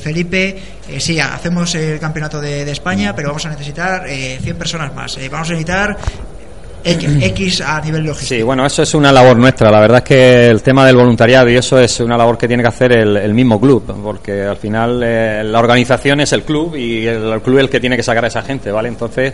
Felipe, 0.01 0.57
sí, 0.99 1.19
hacemos 1.19 1.73
el 1.75 1.99
campeonato 1.99 2.39
de, 2.41 2.65
de, 2.65 2.71
España, 2.71 3.15
pero 3.15 3.29
vamos 3.29 3.45
a 3.45 3.49
necesitar 3.49 4.07
100 4.07 4.55
personas 4.57 4.93
más, 4.93 5.17
vamos 5.29 5.49
a 5.49 5.51
necesitar 5.51 5.97
X 6.87 7.61
a 7.61 7.81
nivel 7.81 8.03
logístico. 8.03 8.35
Sí, 8.35 8.43
bueno, 8.43 8.65
eso 8.65 8.83
es 8.83 8.93
una 8.93 9.11
labor 9.11 9.37
nuestra. 9.37 9.69
La 9.69 9.79
verdad 9.79 9.97
es 9.99 10.03
que 10.03 10.47
el 10.47 10.61
tema 10.61 10.85
del 10.85 10.95
voluntariado 10.95 11.49
y 11.49 11.55
eso 11.55 11.79
es 11.79 11.99
una 11.99 12.17
labor 12.17 12.37
que 12.37 12.47
tiene 12.47 12.63
que 12.63 12.69
hacer 12.69 12.91
el, 12.93 13.33
mismo 13.33 13.59
club, 13.59 13.83
porque 14.03 14.43
al 14.43 14.57
final 14.57 15.01
eh, 15.03 15.43
la 15.43 15.59
organización 15.59 16.21
es 16.21 16.33
el 16.33 16.43
club 16.43 16.75
y 16.75 17.05
el, 17.05 17.41
club 17.41 17.57
es 17.57 17.63
el 17.65 17.69
que 17.69 17.79
tiene 17.79 17.95
que 17.95 18.03
sacar 18.03 18.25
a 18.25 18.27
esa 18.27 18.41
gente, 18.41 18.71
¿vale? 18.71 18.87
Entonces 18.89 19.33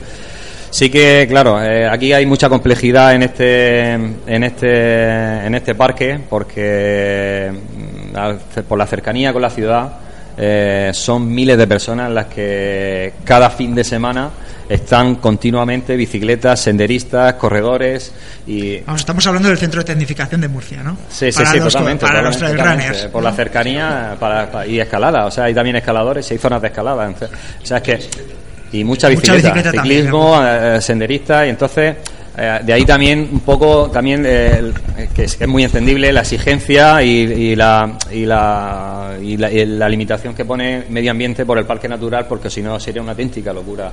sí 0.70 0.90
que 0.90 1.28
claro 1.30 1.62
eh, 1.62 1.88
aquí 1.88 2.14
hay 2.14 2.26
mucha 2.26 2.50
complejidad 2.50 3.14
en 3.14 3.22
este 3.22 3.94
en 3.94 4.44
este 4.44 5.46
en 5.46 5.54
este 5.54 5.76
parque 5.76 6.20
porque 6.28 7.52
mm, 7.54 8.60
por 8.68 8.80
la 8.80 8.88
cercanía 8.88 9.32
con 9.32 9.44
la 9.44 9.52
ciudad 9.52 9.94
eh, 10.36 10.90
son 10.94 11.32
miles 11.32 11.60
de 11.60 11.68
personas 11.68 12.12
las 12.12 12.26
que 12.26 13.14
cada 13.24 13.52
fin 13.52 13.76
de 13.76 13.84
semana 13.84 14.32
están 14.70 15.16
continuamente 15.16 15.96
bicicletas, 15.96 16.62
senderistas, 16.62 17.34
corredores 17.36 18.14
y... 18.48 18.80
Vamos, 18.80 19.02
estamos 19.02 19.26
hablando 19.28 19.50
del 19.50 19.58
centro 19.58 19.82
de 19.82 19.86
tecnificación 19.86 20.42
de 20.42 20.48
Murcia, 20.48 20.84
¿no? 20.84 20.98
Sí, 21.10 21.32
sí, 21.32 21.44
sí, 21.46 21.60
totalmente. 21.60 22.06
Para 22.06 22.22
los 22.22 22.40
runners. 22.40 23.06
Por 23.12 23.24
la 23.24 23.34
cercanía 23.34 24.16
para, 24.20 24.66
y 24.66 24.80
escalada, 24.80 25.26
o 25.26 25.32
sea, 25.32 25.46
hay 25.46 25.54
también 25.54 25.76
escaladores 25.76 26.30
y 26.30 26.34
hay 26.34 26.38
zonas 26.38 26.62
de 26.62 26.68
escalada. 26.68 27.10
o 27.10 27.66
sea, 27.66 27.78
es 27.78 27.84
que... 27.84 28.00
Y 28.72 28.84
mucha 28.84 29.08
bicicleta, 29.08 29.72
ciclismo, 29.72 30.42
eh, 30.44 30.82
senderista, 30.82 31.46
y 31.46 31.52
entonces 31.52 31.96
eh, 32.36 32.60
de 32.64 32.74
ahí 32.74 32.84
también 32.84 33.30
un 33.32 33.42
poco 33.42 33.92
también 33.92 34.24
eh, 34.26 34.74
que, 35.14 35.26
es, 35.26 35.48
muy 35.48 35.64
entendible 35.64 36.12
la 36.12 36.22
exigencia 36.22 37.04
y, 37.04 37.56
la, 37.56 37.96
y, 38.12 38.26
la, 38.26 39.16
y, 39.22 39.38
la, 39.38 39.88
limitación 39.88 40.34
que 40.34 40.44
pone 40.44 40.86
medio 40.90 41.12
ambiente 41.12 41.46
por 41.46 41.60
el 41.60 41.66
parque 41.66 41.88
natural 41.88 42.26
porque 42.28 42.50
si 42.50 42.64
no 42.64 42.80
sería 42.80 43.04
una 43.04 43.12
auténtica 43.12 43.54
locura. 43.54 43.92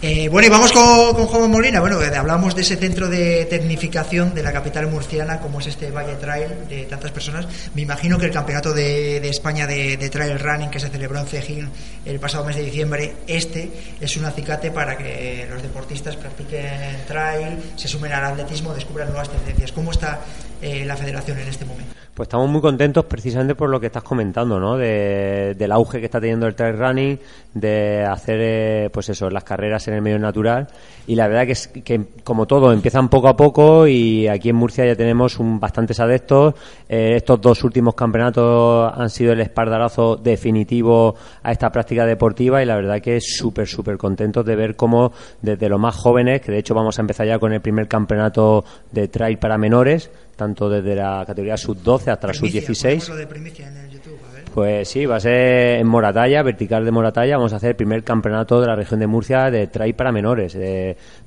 Eh, 0.00 0.28
bueno 0.28 0.48
y 0.48 0.50
vamos 0.50 0.72
con, 0.72 1.14
con 1.14 1.26
Juan 1.26 1.50
Molina. 1.50 1.78
Bueno 1.78 1.98
hablamos 2.16 2.56
de 2.56 2.62
ese 2.62 2.74
centro 2.74 3.08
de 3.08 3.44
tecnificación 3.44 4.34
de 4.34 4.42
la 4.42 4.52
capital 4.52 4.88
murciana 4.88 5.38
como 5.38 5.60
es 5.60 5.68
este 5.68 5.92
Valle 5.92 6.16
Trail 6.16 6.48
de 6.68 6.86
tantas 6.86 7.12
personas. 7.12 7.46
Me 7.76 7.82
imagino 7.82 8.18
que 8.18 8.26
el 8.26 8.32
campeonato 8.32 8.72
de, 8.72 9.18
España 9.28 9.68
de, 9.68 10.10
Trail 10.10 10.36
Running 10.36 10.68
que 10.68 10.80
se 10.80 10.88
celebró 10.88 11.20
en 11.20 11.26
Cejín 11.26 11.70
el 12.04 12.18
pasado 12.18 12.44
mes 12.44 12.56
de 12.56 12.64
diciembre 12.64 13.14
este 13.28 13.70
es 14.00 14.16
un 14.16 14.24
acicate 14.24 14.72
para 14.72 14.96
que 14.96 15.46
los 15.48 15.62
deportistas 15.62 16.16
practiquen 16.16 17.06
trail 17.06 17.51
se 17.76 17.88
sumen 17.88 18.12
al 18.12 18.24
atletismo, 18.24 18.74
descubran 18.74 19.08
nuevas 19.08 19.28
tendencias. 19.28 19.72
¿Cómo 19.72 19.90
está 19.90 20.20
eh, 20.60 20.84
la 20.84 20.96
federación 20.96 21.38
en 21.38 21.48
este 21.48 21.64
momento? 21.64 21.94
Pues 22.14 22.26
estamos 22.26 22.50
muy 22.50 22.60
contentos 22.60 23.06
precisamente 23.06 23.54
por 23.54 23.70
lo 23.70 23.80
que 23.80 23.86
estás 23.86 24.02
comentando, 24.02 24.60
¿no? 24.60 24.76
del 24.76 25.72
auge 25.72 25.98
que 25.98 26.04
está 26.04 26.20
teniendo 26.20 26.46
el 26.46 26.54
trail 26.54 26.76
running, 26.76 27.18
de 27.54 28.04
hacer, 28.04 28.38
eh, 28.38 28.90
pues 28.92 29.08
eso, 29.08 29.30
las 29.30 29.44
carreras 29.44 29.88
en 29.88 29.94
el 29.94 30.02
medio 30.02 30.18
natural. 30.18 30.68
Y 31.06 31.14
la 31.14 31.26
verdad 31.26 31.46
que 31.46 31.52
es 31.52 31.68
que, 31.68 32.04
como 32.22 32.46
todo, 32.46 32.70
empiezan 32.70 33.08
poco 33.08 33.28
a 33.28 33.36
poco 33.36 33.86
y 33.86 34.28
aquí 34.28 34.50
en 34.50 34.56
Murcia 34.56 34.84
ya 34.84 34.94
tenemos 34.94 35.38
un, 35.38 35.58
bastantes 35.58 36.00
adeptos. 36.00 36.54
Eh, 36.86 37.14
estos 37.16 37.40
dos 37.40 37.64
últimos 37.64 37.94
campeonatos 37.94 38.92
han 38.94 39.08
sido 39.08 39.32
el 39.32 39.40
espardarazo 39.40 40.16
definitivo 40.16 41.14
a 41.42 41.50
esta 41.50 41.72
práctica 41.72 42.04
deportiva 42.04 42.62
y 42.62 42.66
la 42.66 42.76
verdad 42.76 43.00
que 43.00 43.22
súper, 43.22 43.66
súper 43.66 43.96
contentos 43.96 44.44
de 44.44 44.54
ver 44.54 44.76
cómo 44.76 45.12
desde 45.40 45.66
los 45.66 45.80
más 45.80 45.96
jóvenes, 45.96 46.42
que 46.42 46.52
de 46.52 46.58
hecho 46.58 46.74
vamos 46.74 46.98
a 46.98 47.00
empezar 47.00 47.26
ya 47.26 47.38
con 47.38 47.54
el 47.54 47.62
primer 47.62 47.88
campeonato 47.88 48.66
de 48.90 49.08
trail 49.08 49.38
para 49.38 49.56
menores, 49.56 50.10
tanto 50.42 50.68
desde 50.68 50.96
la 50.96 51.24
categoría 51.24 51.56
sub-12 51.56 52.08
hasta 52.08 52.26
la 52.26 52.34
sub-16. 52.34 53.91
Pues 54.52 54.88
sí, 54.88 55.06
va 55.06 55.16
a 55.16 55.20
ser 55.20 55.80
en 55.80 55.86
Moratalla, 55.86 56.42
vertical 56.42 56.84
de 56.84 56.90
Moratalla. 56.90 57.36
Vamos 57.36 57.54
a 57.54 57.56
hacer 57.56 57.70
el 57.70 57.76
primer 57.76 58.04
campeonato 58.04 58.60
de 58.60 58.66
la 58.66 58.76
región 58.76 59.00
de 59.00 59.06
Murcia 59.06 59.50
de 59.50 59.66
trail 59.68 59.94
para 59.94 60.12
menores. 60.12 60.56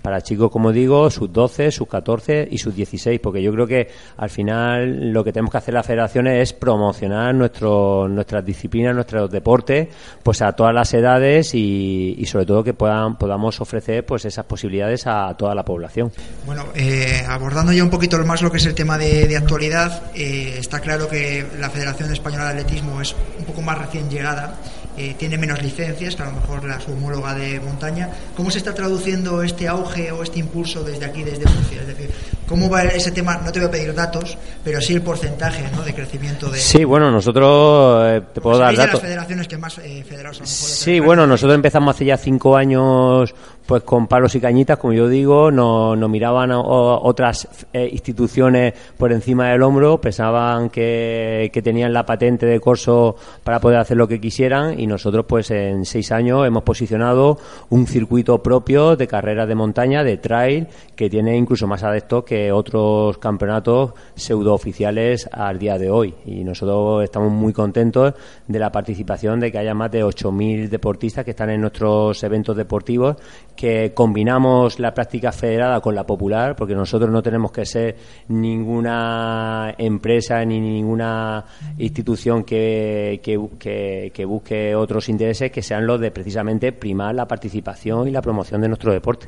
para 0.01 0.21
chicos, 0.21 0.51
como 0.51 0.71
digo, 0.71 1.09
sub 1.09 1.31
12, 1.31 1.71
sub 1.71 1.87
14 1.87 2.47
y 2.51 2.57
sub 2.59 2.73
16. 2.73 3.19
Porque 3.19 3.41
yo 3.41 3.51
creo 3.51 3.65
que 3.65 3.87
al 4.17 4.29
final 4.29 5.11
lo 5.11 5.23
que 5.23 5.31
tenemos 5.31 5.51
que 5.51 5.57
hacer 5.57 5.73
las 5.73 5.85
federaciones 5.85 6.41
es 6.41 6.53
promocionar 6.53 7.33
nuestro, 7.33 8.07
nuestras 8.07 8.45
disciplinas, 8.45 8.93
nuestros 8.93 9.31
deportes, 9.31 9.87
pues 10.21 10.41
a 10.43 10.51
todas 10.51 10.73
las 10.73 10.93
edades 10.93 11.55
y, 11.55 12.23
sobre 12.25 12.45
todo 12.45 12.63
que 12.63 12.73
podamos 12.73 13.61
ofrecer 13.61 14.05
pues 14.05 14.25
esas 14.25 14.45
posibilidades 14.45 15.07
a 15.07 15.33
toda 15.37 15.55
la 15.55 15.63
población. 15.63 16.11
Bueno, 16.45 16.65
eh, 16.75 17.23
abordando 17.27 17.71
ya 17.71 17.83
un 17.83 17.89
poquito 17.89 18.17
más 18.25 18.41
lo 18.41 18.51
que 18.51 18.57
es 18.57 18.65
el 18.65 18.75
tema 18.75 18.97
de, 18.97 19.35
actualidad, 19.35 20.11
eh, 20.15 20.55
está 20.59 20.79
claro 20.79 21.07
que 21.07 21.45
la 21.59 21.69
Federación 21.69 22.11
Española 22.11 22.45
de 22.45 22.61
Atletismo 22.61 23.01
es 23.01 23.14
un 23.39 23.45
poco 23.45 23.61
más 23.61 23.77
recién 23.77 24.09
llegada, 24.09 24.55
eh, 24.97 25.13
tiene 25.17 25.37
menos 25.37 25.61
licencias 25.61 26.15
que 26.15 26.23
a 26.23 26.27
lo 26.27 26.31
mejor 26.33 26.63
la 26.63 26.79
su 26.79 26.93
homóloga 26.93 27.33
de 27.33 27.59
montaña. 27.59 28.09
¿Cómo 28.35 28.49
se 28.49 28.59
está 28.59 28.73
traduciendo 28.73 29.43
este 29.43 29.67
auge 29.67 30.09
o 30.11 30.23
este 30.23 30.39
impulso 30.39 30.83
desde 30.83 31.05
aquí, 31.05 31.21
desde 31.23 31.43
Murcia? 31.51 31.81
Es 31.81 31.87
decir, 31.87 32.09
¿cómo 32.47 32.69
va 32.69 32.83
ese 32.83 33.11
tema? 33.11 33.37
No 33.43 33.51
te 33.51 33.59
voy 33.59 33.67
a 33.67 33.71
pedir 33.71 33.93
datos, 33.93 34.37
pero 34.63 34.79
sí 34.79 34.93
el 34.93 35.01
porcentaje 35.01 35.69
¿no? 35.75 35.83
de 35.83 35.93
crecimiento 35.93 36.49
de... 36.49 36.59
Sí, 36.59 36.85
bueno, 36.85 37.11
nosotros 37.11 38.05
eh, 38.05 38.21
te 38.33 38.39
puedo 38.39 38.57
dar 38.57 38.73
datos. 38.73 38.93
las 38.93 39.01
federaciones 39.01 39.47
que 39.49 39.57
más 39.57 39.77
eh, 39.79 40.03
federados 40.07 40.39
Sí, 40.45 41.01
bueno, 41.01 41.27
nosotros 41.27 41.55
empezamos 41.55 41.93
hace 41.93 42.05
ya 42.05 42.17
cinco 42.17 42.55
años 42.55 43.35
pues 43.65 43.83
con 43.83 44.07
palos 44.07 44.35
y 44.35 44.39
cañitas, 44.39 44.77
como 44.77 44.93
yo 44.93 45.07
digo, 45.07 45.51
nos 45.51 45.97
no 45.97 46.07
miraban 46.07 46.51
otras 46.53 47.47
eh, 47.73 47.89
instituciones 47.91 48.73
por 48.97 49.11
encima 49.11 49.49
del 49.49 49.63
hombro, 49.63 49.99
pensaban 49.99 50.69
que, 50.69 51.49
que, 51.51 51.61
tenían 51.61 51.91
la 51.93 52.05
patente 52.05 52.45
de 52.45 52.59
corso 52.59 53.15
para 53.43 53.59
poder 53.59 53.79
hacer 53.79 53.97
lo 53.97 54.07
que 54.07 54.21
quisieran 54.21 54.79
y 54.79 54.85
nosotros 54.85 55.25
pues 55.27 55.49
en 55.51 55.85
seis 55.85 56.11
años 56.11 56.45
hemos 56.45 56.63
posicionado 56.63 57.39
un 57.69 57.87
circuito 57.87 58.43
propio 58.43 58.95
de 58.95 59.07
carreras 59.07 59.47
de 59.47 59.55
montaña, 59.55 60.03
de 60.03 60.17
trail, 60.17 60.67
que 60.95 61.09
tiene 61.09 61.35
incluso 61.35 61.65
más 61.65 61.83
adeptos 61.83 62.23
que 62.23 62.51
otros 62.51 63.17
campeonatos 63.17 63.93
pseudo 64.15 64.53
oficiales 64.53 65.27
al 65.31 65.57
día 65.57 65.77
de 65.77 65.89
hoy. 65.89 66.13
Y 66.25 66.43
nosotros 66.43 67.03
estamos 67.03 67.31
muy 67.31 67.53
contentos 67.53 68.13
de 68.47 68.59
la 68.59 68.71
participación 68.71 69.39
de 69.39 69.51
que 69.51 69.57
haya 69.57 69.73
más 69.73 69.91
de 69.91 70.03
8.000 70.03 70.69
deportistas 70.69 71.25
que 71.25 71.31
están 71.31 71.49
en 71.49 71.61
nuestros 71.61 72.23
eventos 72.23 72.55
deportivos 72.55 73.17
que 73.55 73.93
combinamos 73.93 74.79
la 74.79 74.93
práctica 74.93 75.31
federada 75.31 75.79
con 75.81 75.95
la 75.95 76.05
popular, 76.05 76.55
porque 76.55 76.75
nosotros 76.75 77.09
no 77.09 77.23
tenemos 77.23 77.51
que 77.51 77.65
ser 77.65 77.95
ninguna 78.27 79.73
empresa 79.77 80.43
ni 80.45 80.59
ninguna 80.59 81.45
institución 81.77 82.43
que, 82.43 83.21
que, 83.23 84.11
que, 84.13 84.25
busque 84.25 84.75
otros 84.75 85.09
intereses 85.09 85.51
que 85.51 85.61
sean 85.61 85.87
los 85.87 85.99
de 85.99 86.11
precisamente 86.11 86.71
primar 86.71 87.15
la 87.15 87.27
participación 87.27 88.07
y 88.07 88.11
la 88.11 88.21
promoción 88.21 88.61
de 88.61 88.67
nuestro 88.67 88.91
deporte. 88.91 89.27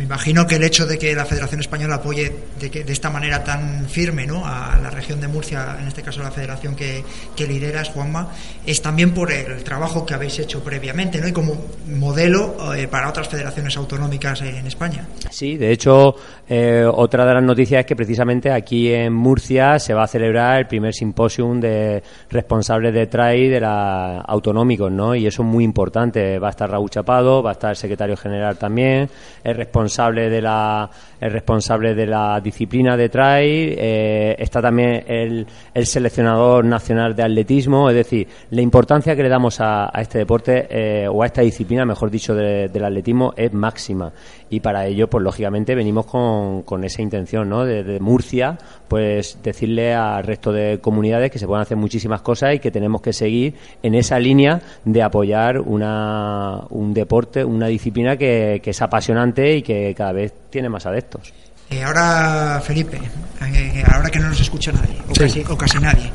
Me 0.00 0.04
imagino 0.04 0.46
que 0.46 0.54
el 0.54 0.64
hecho 0.64 0.86
de 0.86 0.98
que 0.98 1.14
la 1.14 1.26
Federación 1.26 1.60
Española 1.60 1.96
apoye 1.96 2.32
de, 2.58 2.70
que, 2.70 2.84
de 2.84 2.92
esta 2.94 3.10
manera 3.10 3.44
tan 3.44 3.86
firme 3.86 4.26
a 4.42 4.78
la 4.82 4.88
región 4.88 5.20
de 5.20 5.28
Murcia, 5.28 5.76
en 5.78 5.88
este 5.88 6.00
caso 6.00 6.22
la 6.22 6.30
federación 6.30 6.74
que, 6.74 7.04
que 7.36 7.46
lideras, 7.46 7.90
Juanma, 7.90 8.30
es 8.64 8.80
también 8.80 9.12
por 9.12 9.30
el 9.30 9.62
trabajo 9.62 10.06
que 10.06 10.14
habéis 10.14 10.38
hecho 10.38 10.64
previamente 10.64 11.20
¿no? 11.20 11.28
y 11.28 11.32
como 11.32 11.66
modelo 11.86 12.74
eh, 12.74 12.88
para 12.88 13.10
otras 13.10 13.28
federaciones 13.28 13.76
autonómicas 13.76 14.40
en 14.40 14.66
España. 14.66 15.06
Sí, 15.28 15.58
de 15.58 15.70
hecho, 15.70 16.14
eh, 16.48 16.86
otra 16.90 17.26
de 17.26 17.34
las 17.34 17.44
noticias 17.44 17.80
es 17.80 17.86
que 17.86 17.94
precisamente 17.94 18.50
aquí 18.50 18.90
en 18.90 19.12
Murcia 19.12 19.78
se 19.78 19.92
va 19.92 20.04
a 20.04 20.08
celebrar 20.08 20.60
el 20.60 20.66
primer 20.66 20.94
simposium 20.94 21.60
de 21.60 22.02
responsables 22.30 22.94
de 22.94 23.06
TRAI 23.06 23.48
de 23.48 23.60
la 23.60 24.20
autonómicos, 24.22 24.90
¿no? 24.90 25.14
Y 25.14 25.26
eso 25.26 25.42
es 25.42 25.48
muy 25.48 25.62
importante. 25.62 26.38
Va 26.38 26.46
a 26.46 26.50
estar 26.50 26.70
Raúl 26.70 26.88
Chapado, 26.88 27.42
va 27.42 27.50
a 27.50 27.52
estar 27.52 27.70
el 27.70 27.76
secretario 27.76 28.16
general 28.16 28.56
también, 28.56 29.10
el 29.44 29.54
responsable 29.56 29.89
de 29.98 30.40
la, 30.40 30.88
el 31.20 31.32
responsable 31.32 31.94
de 31.94 32.06
la 32.06 32.40
disciplina 32.40 32.96
de 32.96 33.08
TRAI, 33.08 33.74
eh, 33.76 34.36
está 34.38 34.62
también 34.62 35.04
el, 35.06 35.46
el, 35.74 35.86
seleccionador 35.86 36.64
nacional 36.64 37.14
de 37.14 37.22
atletismo, 37.24 37.90
es 37.90 37.96
decir, 37.96 38.28
la 38.50 38.62
importancia 38.62 39.16
que 39.16 39.22
le 39.22 39.28
damos 39.28 39.60
a, 39.60 39.90
a 39.92 40.00
este 40.00 40.18
deporte 40.18 40.66
eh, 40.70 41.08
o 41.08 41.22
a 41.22 41.26
esta 41.26 41.42
disciplina, 41.42 41.84
mejor 41.84 42.10
dicho, 42.10 42.34
de, 42.34 42.68
del 42.68 42.84
atletismo 42.84 43.34
es 43.36 43.52
máxima. 43.52 44.12
Y 44.50 44.60
para 44.60 44.84
ello, 44.86 45.08
pues 45.08 45.22
lógicamente 45.22 45.74
venimos 45.76 46.06
con, 46.06 46.62
con 46.62 46.82
esa 46.84 47.02
intención, 47.02 47.48
¿no? 47.48 47.64
De, 47.64 47.84
de 47.84 48.00
Murcia, 48.00 48.58
pues 48.88 49.38
decirle 49.42 49.94
al 49.94 50.24
resto 50.24 50.52
de 50.52 50.80
comunidades 50.80 51.30
que 51.30 51.38
se 51.38 51.46
pueden 51.46 51.62
hacer 51.62 51.76
muchísimas 51.76 52.20
cosas 52.20 52.54
y 52.54 52.58
que 52.58 52.72
tenemos 52.72 53.00
que 53.00 53.12
seguir 53.12 53.54
en 53.82 53.94
esa 53.94 54.18
línea 54.18 54.60
de 54.84 55.02
apoyar 55.02 55.60
una, 55.60 56.64
un 56.70 56.92
deporte, 56.92 57.44
una 57.44 57.68
disciplina 57.68 58.16
que, 58.16 58.60
que 58.62 58.70
es 58.70 58.82
apasionante 58.82 59.56
y 59.56 59.62
que 59.62 59.94
cada 59.96 60.12
vez 60.12 60.34
tiene 60.50 60.68
más 60.68 60.84
adeptos. 60.84 61.32
Eh, 61.70 61.84
ahora, 61.84 62.60
Felipe, 62.60 62.96
eh, 62.96 63.84
ahora 63.86 64.10
que 64.10 64.18
no 64.18 64.28
nos 64.28 64.40
escucha 64.40 64.72
nadie, 64.72 64.96
o, 65.08 65.14
sí. 65.14 65.20
casi, 65.20 65.44
o 65.48 65.56
casi, 65.56 65.78
nadie, 65.78 66.10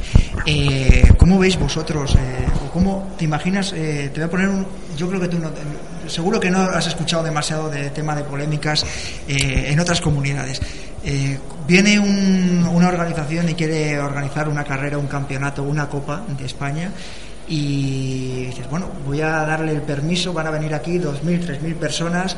eh, 0.45 1.07
¿cómo 1.17 1.39
veis 1.39 1.57
vosotros, 1.57 2.13
o 2.13 2.71
cómo 2.73 3.15
te 3.17 3.23
imaginas, 3.23 3.71
te 3.71 4.11
voy 4.13 4.23
a 4.23 4.29
poner 4.29 4.49
un, 4.49 4.67
yo 4.97 5.07
creo 5.07 5.21
que 5.21 5.29
tú 5.29 5.39
no, 5.39 5.49
seguro 6.07 6.39
que 6.39 6.49
no 6.49 6.61
has 6.61 6.87
escuchado 6.87 7.23
demasiado 7.23 7.69
de 7.69 7.89
tema 7.89 8.15
de 8.15 8.23
polémicas 8.23 8.85
en 9.27 9.79
otras 9.79 10.01
comunidades. 10.01 10.61
viene 11.67 11.99
un, 11.99 12.67
una 12.71 12.87
organización 12.87 13.49
y 13.49 13.53
quiere 13.53 13.99
organizar 13.99 14.49
una 14.49 14.63
carrera, 14.63 14.97
un 14.97 15.07
campeonato, 15.07 15.63
una 15.63 15.87
copa 15.87 16.23
de 16.37 16.45
España 16.45 16.91
y 17.47 18.45
dices, 18.45 18.69
bueno, 18.69 18.89
voy 19.05 19.21
a 19.21 19.29
darle 19.45 19.71
el 19.71 19.81
permiso, 19.81 20.33
van 20.33 20.47
a 20.47 20.51
venir 20.51 20.73
aquí 20.73 20.97
2.000, 20.97 21.61
3.000 21.61 21.75
personas 21.75 22.35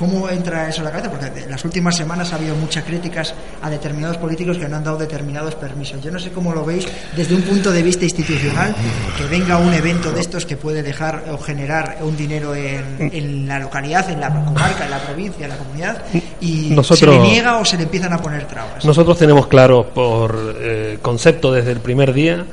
¿Cómo 0.00 0.30
entra 0.30 0.66
eso 0.66 0.78
en 0.78 0.86
la 0.86 0.92
cabeza? 0.92 1.10
Porque 1.10 1.26
en 1.26 1.50
las 1.50 1.62
últimas 1.62 1.94
semanas 1.94 2.32
ha 2.32 2.36
habido 2.36 2.56
muchas 2.56 2.84
críticas 2.84 3.34
a 3.60 3.68
determinados 3.68 4.16
políticos 4.16 4.56
que 4.56 4.66
no 4.66 4.78
han 4.78 4.82
dado 4.82 4.96
determinados 4.96 5.54
permisos. 5.56 6.02
Yo 6.02 6.10
no 6.10 6.18
sé 6.18 6.30
cómo 6.30 6.54
lo 6.54 6.64
veis 6.64 6.88
desde 7.14 7.34
un 7.34 7.42
punto 7.42 7.70
de 7.70 7.82
vista 7.82 8.06
institucional, 8.06 8.74
que 9.18 9.24
venga 9.26 9.58
un 9.58 9.74
evento 9.74 10.10
de 10.10 10.22
estos 10.22 10.46
que 10.46 10.56
puede 10.56 10.82
dejar 10.82 11.24
o 11.30 11.36
generar 11.36 11.98
un 12.00 12.16
dinero 12.16 12.54
en, 12.54 13.10
en 13.12 13.46
la 13.46 13.58
localidad, 13.58 14.08
en 14.08 14.20
la 14.20 14.32
comarca, 14.32 14.86
en 14.86 14.90
la 14.90 15.00
provincia, 15.00 15.44
en 15.44 15.50
la 15.50 15.58
comunidad, 15.58 16.02
y 16.40 16.70
nosotros, 16.70 16.98
se 16.98 17.06
le 17.06 17.18
niega 17.18 17.58
o 17.58 17.64
se 17.66 17.76
le 17.76 17.82
empiezan 17.82 18.14
a 18.14 18.22
poner 18.22 18.46
trabas. 18.46 18.82
Nosotros 18.82 19.18
tenemos 19.18 19.48
claro 19.48 19.84
por 19.84 20.56
eh, 20.60 20.98
concepto 21.02 21.52
desde 21.52 21.72
el 21.72 21.80
primer 21.80 22.14
día 22.14 22.46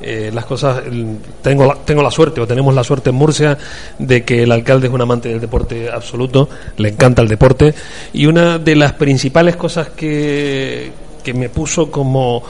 eh, 0.00 0.30
las 0.32 0.46
cosas 0.46 0.82
tengo 1.42 1.66
la, 1.66 1.74
tengo 1.74 2.02
la 2.02 2.10
suerte 2.10 2.40
o 2.40 2.46
tenemos 2.46 2.74
la 2.74 2.84
suerte 2.84 3.10
en 3.10 3.16
Murcia 3.16 3.58
de 3.98 4.24
que 4.24 4.44
el 4.44 4.52
alcalde 4.52 4.86
es 4.86 4.92
un 4.92 5.00
amante 5.00 5.28
del 5.28 5.40
deporte 5.40 5.90
absoluto 5.90 6.48
le 6.76 6.88
encanta 6.88 7.22
el 7.22 7.28
deporte 7.28 7.74
y 8.12 8.26
una 8.26 8.58
de 8.58 8.76
las 8.76 8.94
principales 8.94 9.56
cosas 9.56 9.90
que, 9.90 10.90
que 11.22 11.34
me 11.34 11.48
puso 11.48 11.90
como 11.90 12.42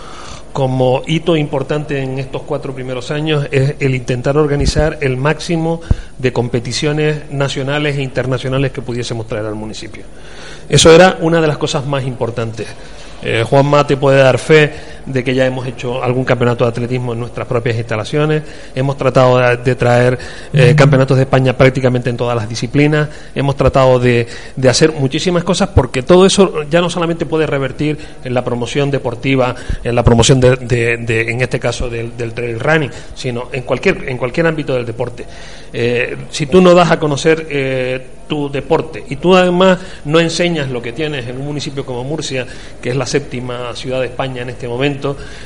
como 0.52 1.02
hito 1.06 1.36
importante 1.36 2.02
en 2.02 2.18
estos 2.18 2.42
cuatro 2.42 2.74
primeros 2.74 3.10
años 3.10 3.46
es 3.50 3.74
el 3.78 3.94
intentar 3.94 4.36
organizar 4.36 4.98
el 5.00 5.16
máximo 5.16 5.80
de 6.18 6.32
competiciones 6.32 7.30
nacionales 7.30 7.96
e 7.96 8.02
internacionales 8.02 8.72
que 8.72 8.82
pudiésemos 8.82 9.26
traer 9.26 9.46
al 9.46 9.54
municipio. 9.54 10.04
Eso 10.68 10.92
era 10.92 11.18
una 11.20 11.40
de 11.40 11.46
las 11.46 11.58
cosas 11.58 11.86
más 11.86 12.04
importantes. 12.04 12.66
Eh, 13.22 13.44
Juan 13.48 13.66
Mate 13.66 13.96
puede 13.96 14.18
dar 14.18 14.38
fe 14.38 14.72
de 15.06 15.24
que 15.24 15.34
ya 15.34 15.46
hemos 15.46 15.66
hecho 15.66 16.02
algún 16.02 16.24
campeonato 16.24 16.64
de 16.64 16.70
atletismo 16.70 17.12
en 17.12 17.20
nuestras 17.20 17.46
propias 17.46 17.76
instalaciones, 17.76 18.42
hemos 18.74 18.96
tratado 18.96 19.38
de, 19.38 19.56
de 19.58 19.74
traer 19.74 20.18
eh, 20.52 20.74
campeonatos 20.76 21.16
de 21.16 21.24
España 21.24 21.56
prácticamente 21.56 22.10
en 22.10 22.16
todas 22.16 22.36
las 22.36 22.48
disciplinas, 22.48 23.08
hemos 23.34 23.56
tratado 23.56 23.98
de, 23.98 24.26
de, 24.56 24.68
hacer 24.68 24.92
muchísimas 24.92 25.44
cosas 25.44 25.70
porque 25.70 26.02
todo 26.02 26.26
eso 26.26 26.62
ya 26.70 26.80
no 26.80 26.90
solamente 26.90 27.26
puede 27.26 27.46
revertir 27.46 27.98
en 28.24 28.34
la 28.34 28.44
promoción 28.44 28.90
deportiva, 28.90 29.54
en 29.82 29.94
la 29.94 30.02
promoción 30.02 30.40
de, 30.40 30.56
de 30.56 31.30
en 31.30 31.40
este 31.40 31.58
caso 31.58 31.88
del, 31.88 32.16
del, 32.16 32.32
trail 32.32 32.60
running, 32.60 32.90
sino 33.14 33.48
en 33.52 33.62
cualquier, 33.62 34.08
en 34.08 34.16
cualquier 34.16 34.46
ámbito 34.46 34.74
del 34.74 34.86
deporte. 34.86 35.24
Eh, 35.72 36.16
si 36.30 36.46
tú 36.46 36.60
no 36.60 36.74
das 36.74 36.90
a 36.90 36.98
conocer 36.98 37.46
eh, 37.48 38.06
tu 38.30 38.48
deporte 38.48 39.04
y 39.08 39.16
tú 39.16 39.34
además 39.34 39.78
no 40.04 40.20
enseñas 40.20 40.70
lo 40.70 40.80
que 40.80 40.92
tienes 40.92 41.26
en 41.26 41.36
un 41.36 41.46
municipio 41.46 41.84
como 41.84 42.04
Murcia, 42.04 42.46
que 42.80 42.90
es 42.90 42.96
la 42.96 43.06
séptima 43.06 43.74
ciudad 43.74 44.00
de 44.00 44.06
España 44.06 44.42
en 44.42 44.50
este 44.50 44.68
momento, 44.68 44.89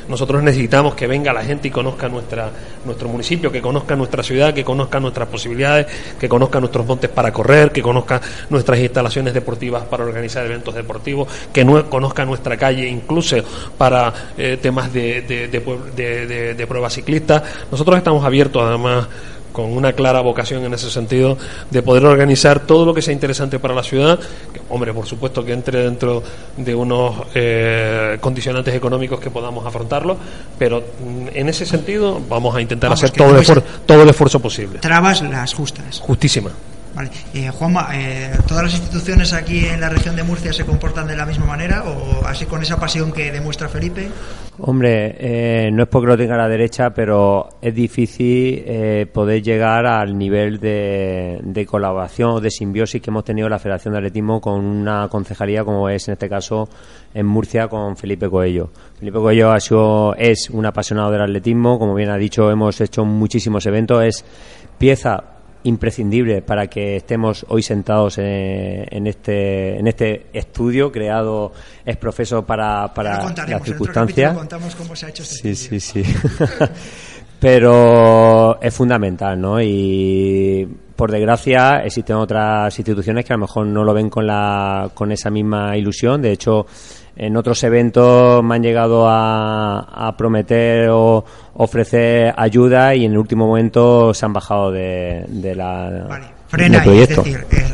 nosotros 0.09 0.43
necesitamos 0.43 0.95
que 0.95 1.07
venga 1.07 1.33
la 1.33 1.45
gente 1.45 1.69
y 1.69 1.71
conozca 1.71 2.09
nuestra, 2.09 2.51
nuestro 2.85 3.09
municipio, 3.09 3.51
que 3.51 3.61
conozca 3.61 3.97
nuestra 3.97 4.23
ciudad, 4.23 4.55
que 4.55 4.65
conozca 4.65 5.01
nuestras 5.01 5.29
posibilidades, 5.29 5.87
que 6.19 6.29
conozca 6.29 6.61
nuestros 6.61 6.87
montes 6.87 7.11
para 7.11 7.33
correr, 7.33 7.73
que 7.73 7.83
conozca 7.83 8.21
nuestras 8.51 8.79
instalaciones 8.79 9.35
deportivas 9.35 9.85
para 9.85 10.05
organizar 10.05 10.45
eventos 10.45 10.75
deportivos, 10.75 11.29
que 11.53 11.65
no, 11.65 11.89
conozca 11.89 12.25
nuestra 12.25 12.57
calle 12.57 12.89
incluso 12.89 13.37
para 13.77 14.13
eh, 14.37 14.59
temas 14.61 14.93
de, 14.93 15.23
de, 15.23 15.49
de, 15.49 16.55
de 16.55 16.67
pruebas 16.67 16.93
ciclistas. 16.93 17.43
Nosotros 17.71 17.97
estamos 17.97 18.25
abiertos 18.25 18.63
además 18.63 19.09
con 19.55 19.67
una 19.67 19.93
clara 19.93 20.21
vocación 20.21 20.65
en 20.65 20.75
ese 20.75 20.91
sentido 20.91 21.39
de 21.71 21.81
poder 21.81 22.05
organizar 22.05 22.67
todo 22.67 22.85
lo 22.85 22.93
que 22.93 23.01
sea 23.01 23.15
interesante 23.15 23.61
para 23.61 23.73
la 23.73 23.85
ciudad, 23.85 24.19
que, 24.53 24.61
hombre, 24.69 24.93
por 24.93 25.07
supuesto 25.07 25.45
que 25.45 25.53
entre 25.53 25.85
dentro 25.85 26.25
de 26.57 26.75
unos 26.75 27.29
eh, 27.37 28.19
condicionantes 28.21 28.75
económicos 28.75 29.21
que 29.21 29.31
podamos 29.31 29.65
afrontarlo, 29.65 30.17
pero 30.59 30.81
mm, 30.81 31.29
en 31.33 31.49
ese 31.49 31.67
sentido 31.67 32.21
vamos 32.29 32.57
a 32.57 32.61
intentar 32.61 32.91
vamos, 32.91 33.05
hacer 33.05 33.17
todo 33.17 33.31
el, 33.31 33.43
esfuerzo, 33.43 33.65
todo 33.87 34.03
el 34.03 34.09
esfuerzo 34.09 34.41
posible. 34.41 34.81
Trabas 34.81 35.23
las 35.23 35.55
justas. 35.55 36.01
Justísima. 36.01 36.51
Vale. 36.95 37.11
Eh, 37.35 37.51
Juanma, 37.51 37.89
eh, 37.93 38.31
¿todas 38.47 38.65
las 38.65 38.75
instituciones 38.75 39.33
aquí 39.33 39.67
en 39.67 39.81
la 39.81 39.89
región 39.89 40.15
de 40.15 40.23
Murcia 40.23 40.53
se 40.53 40.65
comportan 40.65 41.09
de 41.09 41.17
la 41.17 41.27
misma 41.27 41.47
manera 41.47 41.83
o 41.85 42.25
así 42.25 42.47
con 42.47 42.63
esa 42.63 42.79
pasión 42.79 43.13
que 43.13 43.33
demuestra 43.33 43.69
Felipe? 43.69 44.09
Hombre, 44.59 45.17
eh, 45.19 45.71
no 45.73 45.83
es 45.83 45.89
porque 45.89 46.07
lo 46.07 46.17
tenga 46.17 46.37
la 46.37 46.49
derecha, 46.49 46.91
pero 46.91 47.49
es 47.61 47.75
difícil 47.75 48.63
eh, 48.65 49.07
poder 49.13 49.43
llegar 49.43 49.85
al 49.85 50.17
nivel 50.17 50.61
de, 50.61 51.41
de, 51.43 51.67
colaboración 51.67 52.31
o 52.31 52.41
de 52.41 52.51
simbiosis 52.51 53.03
que 53.03 53.11
hemos 53.11 53.25
tenido 53.25 53.49
la 53.49 53.59
Federación 53.59 53.95
de 53.95 53.99
Atletismo 53.99 54.41
con 54.41 54.65
una 54.65 55.09
concejalía 55.09 55.65
como 55.65 55.89
es 55.89 56.07
en 56.07 56.13
este 56.13 56.29
caso 56.29 56.69
en 57.13 57.27
Murcia 57.27 57.67
con 57.67 57.97
Felipe 57.97 58.31
Coello. 58.31 58.71
Felipe 58.97 59.19
Coello 59.19 59.51
ha 59.51 59.59
sido, 59.59 60.15
es 60.15 60.49
un 60.51 60.65
apasionado 60.67 61.11
del 61.11 61.23
atletismo, 61.23 61.77
como 61.77 61.95
bien 61.95 62.11
ha 62.11 62.17
dicho, 62.17 62.49
hemos 62.49 62.81
hecho 62.81 63.05
muchísimos 63.05 63.67
eventos, 63.67 64.05
es 64.05 64.25
pieza 64.79 65.34
imprescindible 65.65 66.43
para 66.43 66.69
que 66.69 66.97
estemos 66.97 67.45
hoy 67.49 67.63
sentados 67.63 68.19
en, 68.19 68.87
en, 68.91 69.07
este 69.07 69.79
en 69.79 69.87
este 69.87 70.27
estudio 70.33 70.93
creado 70.93 71.53
es 71.85 71.97
profesor 71.97 72.45
para, 72.45 72.93
para 72.95 73.23
las 73.23 73.63
circunstancias. 73.63 74.37
Este 75.21 75.25
sí, 75.25 75.55
sí, 75.55 75.81
sí. 75.81 76.03
Pero 77.41 78.59
es 78.61 78.73
fundamental, 78.75 79.39
¿no? 79.39 79.61
Y 79.61 80.67
por 80.97 81.11
desgracia 81.11 81.83
existen 81.85 82.17
otras 82.17 82.79
instituciones 82.79 83.25
que 83.25 83.33
a 83.33 83.37
lo 83.37 83.43
mejor 83.43 83.67
no 83.67 83.85
lo 83.85 83.93
ven 83.93 84.09
con 84.09 84.27
la 84.27 84.91
con 84.95 85.13
esa 85.13 85.31
misma 85.31 85.77
ilusión. 85.77 86.23
De 86.23 86.33
hecho, 86.33 86.67
en 87.17 87.37
otros 87.37 87.63
eventos 87.63 88.43
me 88.43 88.57
han 88.57 88.63
llegado 88.63 89.09
a, 89.09 89.81
a, 89.81 90.17
prometer 90.17 90.89
o 90.91 91.25
ofrecer 91.55 92.35
ayuda 92.37 92.95
y 92.95 93.05
en 93.05 93.13
el 93.13 93.19
último 93.19 93.47
momento 93.47 94.13
se 94.13 94.25
han 94.25 94.33
bajado 94.33 94.73
de, 94.73 95.25
de 95.29 95.55
la 95.55 96.07
vale. 96.09 96.27
Frena, 96.49 96.83
proyecto. 96.83 97.23
Es 97.23 97.27
decir, 97.27 97.47
eh, 97.51 97.65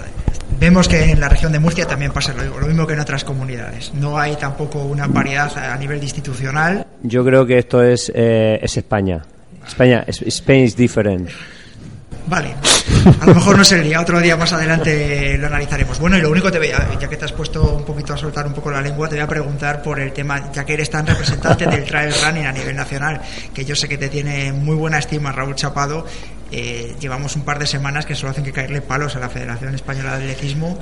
vemos 0.59 0.88
que 0.88 1.11
en 1.11 1.20
la 1.20 1.29
región 1.29 1.53
de 1.53 1.59
Murcia 1.59 1.87
también 1.87 2.12
pasa 2.12 2.33
lo, 2.33 2.61
lo, 2.61 2.66
mismo 2.66 2.87
que 2.87 2.94
en 2.94 3.00
otras 3.00 3.24
comunidades. 3.24 3.92
No 3.94 4.18
hay 4.18 4.37
tampoco 4.37 4.81
una 4.85 5.07
variedad 5.07 5.57
a 5.57 5.76
nivel 5.76 6.03
institucional. 6.03 6.87
Yo 7.03 7.24
creo 7.24 7.46
que 7.46 7.59
esto 7.59 7.83
es, 7.83 8.11
eh, 8.14 8.59
es 8.62 8.76
España. 8.76 9.22
España, 9.66 10.05
Spain 10.07 10.64
is 10.64 10.76
different. 10.76 11.31
Vale, 12.26 12.55
a 13.20 13.26
lo 13.26 13.34
mejor 13.34 13.56
no 13.56 13.62
es 13.62 13.72
el 13.72 13.82
día, 13.82 14.00
otro 14.00 14.20
día 14.20 14.36
más 14.36 14.52
adelante 14.52 15.36
lo 15.38 15.46
analizaremos. 15.46 15.98
Bueno, 15.98 16.18
y 16.18 16.20
lo 16.20 16.30
único 16.30 16.50
te 16.50 16.58
voy 16.58 16.68
a, 16.68 16.98
ya 16.98 17.08
que 17.08 17.16
te 17.16 17.24
has 17.24 17.32
puesto 17.32 17.76
un 17.76 17.84
poquito 17.84 18.14
a 18.14 18.16
soltar 18.16 18.46
un 18.46 18.52
poco 18.52 18.70
la 18.70 18.80
lengua, 18.80 19.08
te 19.08 19.16
voy 19.16 19.24
a 19.24 19.28
preguntar 19.28 19.82
por 19.82 20.00
el 20.00 20.12
tema, 20.12 20.50
ya 20.52 20.64
que 20.64 20.74
eres 20.74 20.90
tan 20.90 21.06
representante 21.06 21.66
del 21.66 21.84
trail 21.84 22.12
running 22.24 22.46
a 22.46 22.52
nivel 22.52 22.76
nacional, 22.76 23.20
que 23.54 23.64
yo 23.64 23.74
sé 23.74 23.88
que 23.88 23.98
te 23.98 24.08
tiene 24.08 24.52
muy 24.52 24.76
buena 24.76 24.98
estima 24.98 25.32
Raúl 25.32 25.54
Chapado, 25.54 26.06
eh, 26.52 26.94
llevamos 26.98 27.36
un 27.36 27.42
par 27.42 27.58
de 27.58 27.66
semanas 27.66 28.06
que 28.06 28.14
solo 28.14 28.30
hacen 28.30 28.44
que 28.44 28.52
caerle 28.52 28.80
palos 28.80 29.16
a 29.16 29.20
la 29.20 29.28
Federación 29.28 29.74
Española 29.74 30.18
de 30.18 30.24
Atletismo 30.24 30.78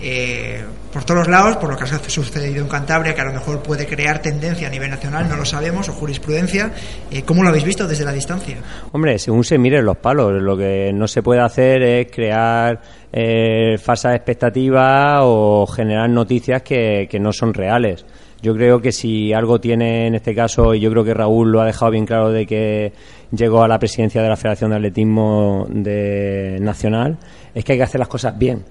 eh, 0.00 0.62
por 0.92 1.04
todos 1.04 1.20
los 1.20 1.28
lados, 1.28 1.56
por 1.56 1.70
lo 1.70 1.76
que 1.76 1.84
ha 1.84 1.86
sucedido 1.86 2.62
en 2.62 2.68
Cantabria, 2.68 3.14
que 3.14 3.20
a 3.20 3.24
lo 3.24 3.32
mejor 3.32 3.62
puede 3.62 3.86
crear 3.86 4.22
tendencia 4.22 4.68
a 4.68 4.70
nivel 4.70 4.90
nacional, 4.90 5.28
no 5.28 5.36
lo 5.36 5.44
sabemos, 5.44 5.88
o 5.88 5.92
jurisprudencia. 5.92 6.72
Eh, 7.10 7.22
¿Cómo 7.22 7.42
lo 7.42 7.48
habéis 7.48 7.64
visto 7.64 7.86
desde 7.86 8.04
la 8.04 8.12
distancia? 8.12 8.56
Hombre, 8.92 9.18
según 9.18 9.44
se 9.44 9.58
miren 9.58 9.84
los 9.84 9.96
palos, 9.96 10.32
lo 10.40 10.56
que 10.56 10.92
no 10.94 11.08
se 11.08 11.22
puede 11.22 11.40
hacer 11.40 11.82
es 11.82 12.06
crear 12.12 12.80
eh, 13.12 13.76
falsas 13.78 14.14
expectativas 14.14 15.20
o 15.22 15.66
generar 15.66 16.08
noticias 16.08 16.62
que, 16.62 17.08
que 17.10 17.18
no 17.18 17.32
son 17.32 17.52
reales. 17.52 18.04
Yo 18.40 18.54
creo 18.54 18.80
que 18.80 18.92
si 18.92 19.32
algo 19.32 19.60
tiene 19.60 20.06
en 20.06 20.14
este 20.14 20.34
caso, 20.34 20.72
y 20.72 20.80
yo 20.80 20.90
creo 20.90 21.04
que 21.04 21.12
Raúl 21.12 21.50
lo 21.50 21.60
ha 21.60 21.66
dejado 21.66 21.90
bien 21.90 22.06
claro 22.06 22.30
de 22.30 22.46
que 22.46 22.92
llegó 23.32 23.62
a 23.64 23.68
la 23.68 23.78
presidencia 23.78 24.22
de 24.22 24.28
la 24.28 24.36
Federación 24.36 24.70
de 24.70 24.76
Atletismo 24.76 25.66
de 25.68 26.58
Nacional, 26.60 27.18
es 27.52 27.64
que 27.64 27.72
hay 27.72 27.78
que 27.78 27.84
hacer 27.84 27.98
las 27.98 28.08
cosas 28.08 28.38
bien. 28.38 28.64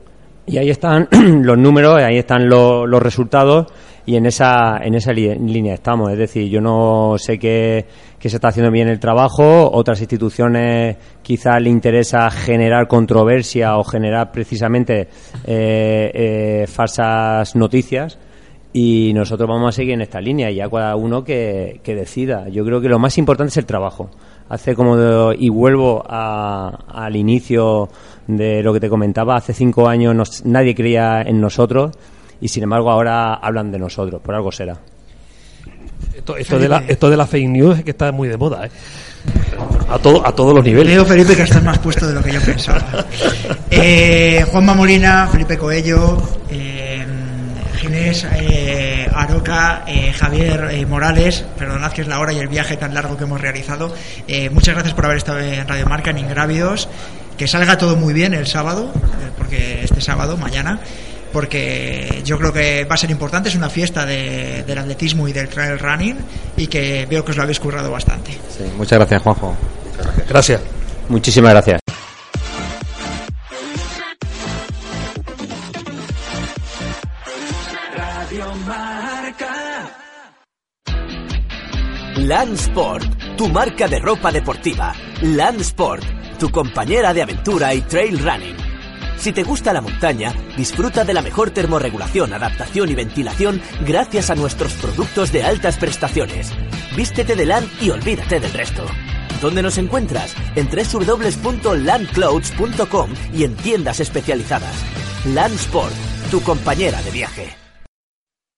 Y 0.45 0.58
ahí 0.58 0.69
están 0.69 1.10
los 1.43 1.58
números, 1.58 2.01
ahí 2.01 2.17
están 2.17 2.47
los, 2.47 2.88
resultados 3.03 3.67
y 4.06 4.15
en 4.15 4.25
esa, 4.25 4.77
en 4.82 4.95
esa 4.95 5.12
línea 5.12 5.73
estamos. 5.73 6.13
Es 6.13 6.17
decir, 6.17 6.47
yo 6.47 6.62
no 6.62 7.15
sé 7.17 7.38
que, 7.38 7.86
que, 8.17 8.30
se 8.30 8.38
está 8.38 8.47
haciendo 8.47 8.71
bien 8.71 8.88
el 8.88 9.01
trabajo, 9.01 9.69
otras 9.69 9.99
instituciones 9.99 10.95
quizás 11.21 11.62
le 11.62 11.69
interesa 11.69 12.32
generar 12.32 12.88
controversia 12.88 13.77
o 13.77 13.84
generar 13.84 14.32
precisamente 14.32 15.10
eh, 15.45 16.12
eh, 16.13 16.65
falsas 16.67 17.53
noticias 17.58 18.17
y 18.79 19.11
nosotros 19.11 19.49
vamos 19.49 19.69
a 19.69 19.71
seguir 19.71 19.95
en 19.95 20.01
esta 20.01 20.21
línea 20.21 20.51
y 20.51 20.55
ya 20.57 20.69
cada 20.69 20.95
uno 20.95 21.23
que, 21.23 21.79
que 21.81 21.95
decida. 21.95 22.47
Yo 22.47 22.63
creo 22.63 22.79
que 22.79 22.87
lo 22.87 22.99
más 22.99 23.17
importante 23.17 23.49
es 23.49 23.57
el 23.57 23.65
trabajo. 23.65 24.11
Hace 24.49 24.75
como 24.75 25.33
y 25.33 25.49
vuelvo 25.49 26.03
a, 26.07 26.77
al 26.87 27.15
inicio 27.15 27.89
de 28.27 28.61
lo 28.61 28.73
que 28.73 28.79
te 28.79 28.87
comentaba. 28.87 29.35
Hace 29.35 29.53
cinco 29.53 29.89
años 29.89 30.45
nadie 30.45 30.75
creía 30.75 31.23
en 31.23 31.41
nosotros 31.41 31.95
y 32.39 32.49
sin 32.49 32.61
embargo 32.61 32.91
ahora 32.91 33.33
hablan 33.33 33.71
de 33.71 33.79
nosotros. 33.79 34.21
Por 34.21 34.35
algo 34.35 34.51
será. 34.51 34.77
Esto, 36.15 36.37
esto 36.37 36.59
de, 36.59 36.69
la, 36.69 36.83
esto 36.87 37.09
de 37.09 37.17
la 37.17 37.25
fake 37.25 37.49
news 37.49 37.79
es 37.79 37.83
que 37.83 37.91
está 37.91 38.11
muy 38.11 38.27
de 38.27 38.37
moda, 38.37 38.67
¿eh? 38.67 38.71
A, 39.89 39.97
todo, 39.97 40.25
a 40.25 40.35
todos 40.35 40.53
los 40.53 40.63
niveles. 40.63 40.93
Leo 40.93 41.03
Felipe 41.03 41.35
que 41.35 41.41
estás 41.41 41.63
más 41.63 41.79
puesto 41.79 42.07
de 42.07 42.13
lo 42.13 42.21
que 42.21 42.31
yo 42.31 42.41
pensaba. 42.41 43.07
eh, 43.71 44.45
Juanma 44.51 44.75
Molina, 44.75 45.27
Felipe 45.31 45.57
Coello, 45.57 46.17
eh, 46.51 46.87
Eh, 47.97 49.10
Aroca, 49.13 49.83
eh, 49.88 50.13
Javier 50.13 50.69
eh, 50.71 50.86
Morales, 50.86 51.43
perdonad 51.57 51.91
que 51.91 52.01
es 52.01 52.07
la 52.07 52.19
hora 52.19 52.31
y 52.33 52.39
el 52.39 52.47
viaje 52.47 52.77
tan 52.77 52.93
largo 52.93 53.17
que 53.17 53.23
hemos 53.23 53.41
realizado. 53.41 53.93
Eh, 54.27 54.49
muchas 54.49 54.75
gracias 54.75 54.93
por 54.93 55.05
haber 55.05 55.17
estado 55.17 55.39
en 55.39 55.67
Radio 55.67 55.86
Marca, 55.88 56.12
en 56.12 56.19
Ingrávidos. 56.19 56.88
Que 57.38 57.47
salga 57.47 57.77
todo 57.77 57.95
muy 57.95 58.13
bien 58.13 58.33
el 58.33 58.47
sábado, 58.47 58.91
porque 59.38 59.83
este 59.83 60.01
sábado, 60.01 60.38
mañana, 60.38 60.79
porque 61.31 62.21
yo 62.25 62.39
creo 62.39 62.51
que 62.51 62.83
va 62.86 62.95
a 62.95 62.97
ser 62.97 63.12
importante, 63.12 63.49
es 63.49 63.55
una 63.55 63.69
fiesta 63.69 64.07
de, 64.07 64.63
del 64.65 64.77
atletismo 64.79 65.27
y 65.27 65.33
del 65.33 65.47
trail 65.47 65.77
running 65.77 66.17
y 66.55 66.65
que 66.65 67.05
veo 67.07 67.23
que 67.23 67.31
os 67.31 67.38
lo 67.38 67.43
habéis 67.43 67.60
currado 67.60 67.91
bastante. 67.91 68.31
Sí, 68.31 68.63
muchas 68.75 68.97
gracias, 68.97 69.21
Juanjo. 69.21 69.55
Gracias. 69.97 70.27
gracias. 70.27 70.62
Muchísimas 71.10 71.51
gracias. 71.51 71.96
Landsport, 82.27 83.37
tu 83.37 83.47
marca 83.47 83.87
de 83.87 83.99
ropa 83.99 84.33
deportiva. 84.33 84.93
Landsport, 85.21 86.03
tu 86.37 86.49
compañera 86.49 87.13
de 87.13 87.21
aventura 87.21 87.73
y 87.73 87.79
trail 87.79 88.19
running. 88.19 88.57
Si 89.17 89.31
te 89.31 89.43
gusta 89.43 89.71
la 89.71 89.79
montaña, 89.79 90.33
disfruta 90.57 91.05
de 91.05 91.13
la 91.13 91.21
mejor 91.21 91.51
termorregulación, 91.51 92.33
adaptación 92.33 92.89
y 92.89 92.95
ventilación 92.95 93.61
gracias 93.85 94.29
a 94.29 94.35
nuestros 94.35 94.73
productos 94.73 95.31
de 95.31 95.45
altas 95.45 95.77
prestaciones. 95.77 96.51
Vístete 96.97 97.37
de 97.37 97.45
LAN 97.45 97.63
y 97.79 97.91
olvídate 97.91 98.41
del 98.41 98.51
resto. 98.51 98.85
¿Dónde 99.41 99.63
nos 99.63 99.77
encuentras? 99.77 100.35
En 100.57 100.67
www.landclouds.com 100.67 103.13
y 103.33 103.45
en 103.45 103.55
tiendas 103.55 104.01
especializadas. 104.01 104.75
Landsport, 105.27 105.95
tu 106.29 106.41
compañera 106.41 107.01
de 107.03 107.11
viaje. 107.11 107.55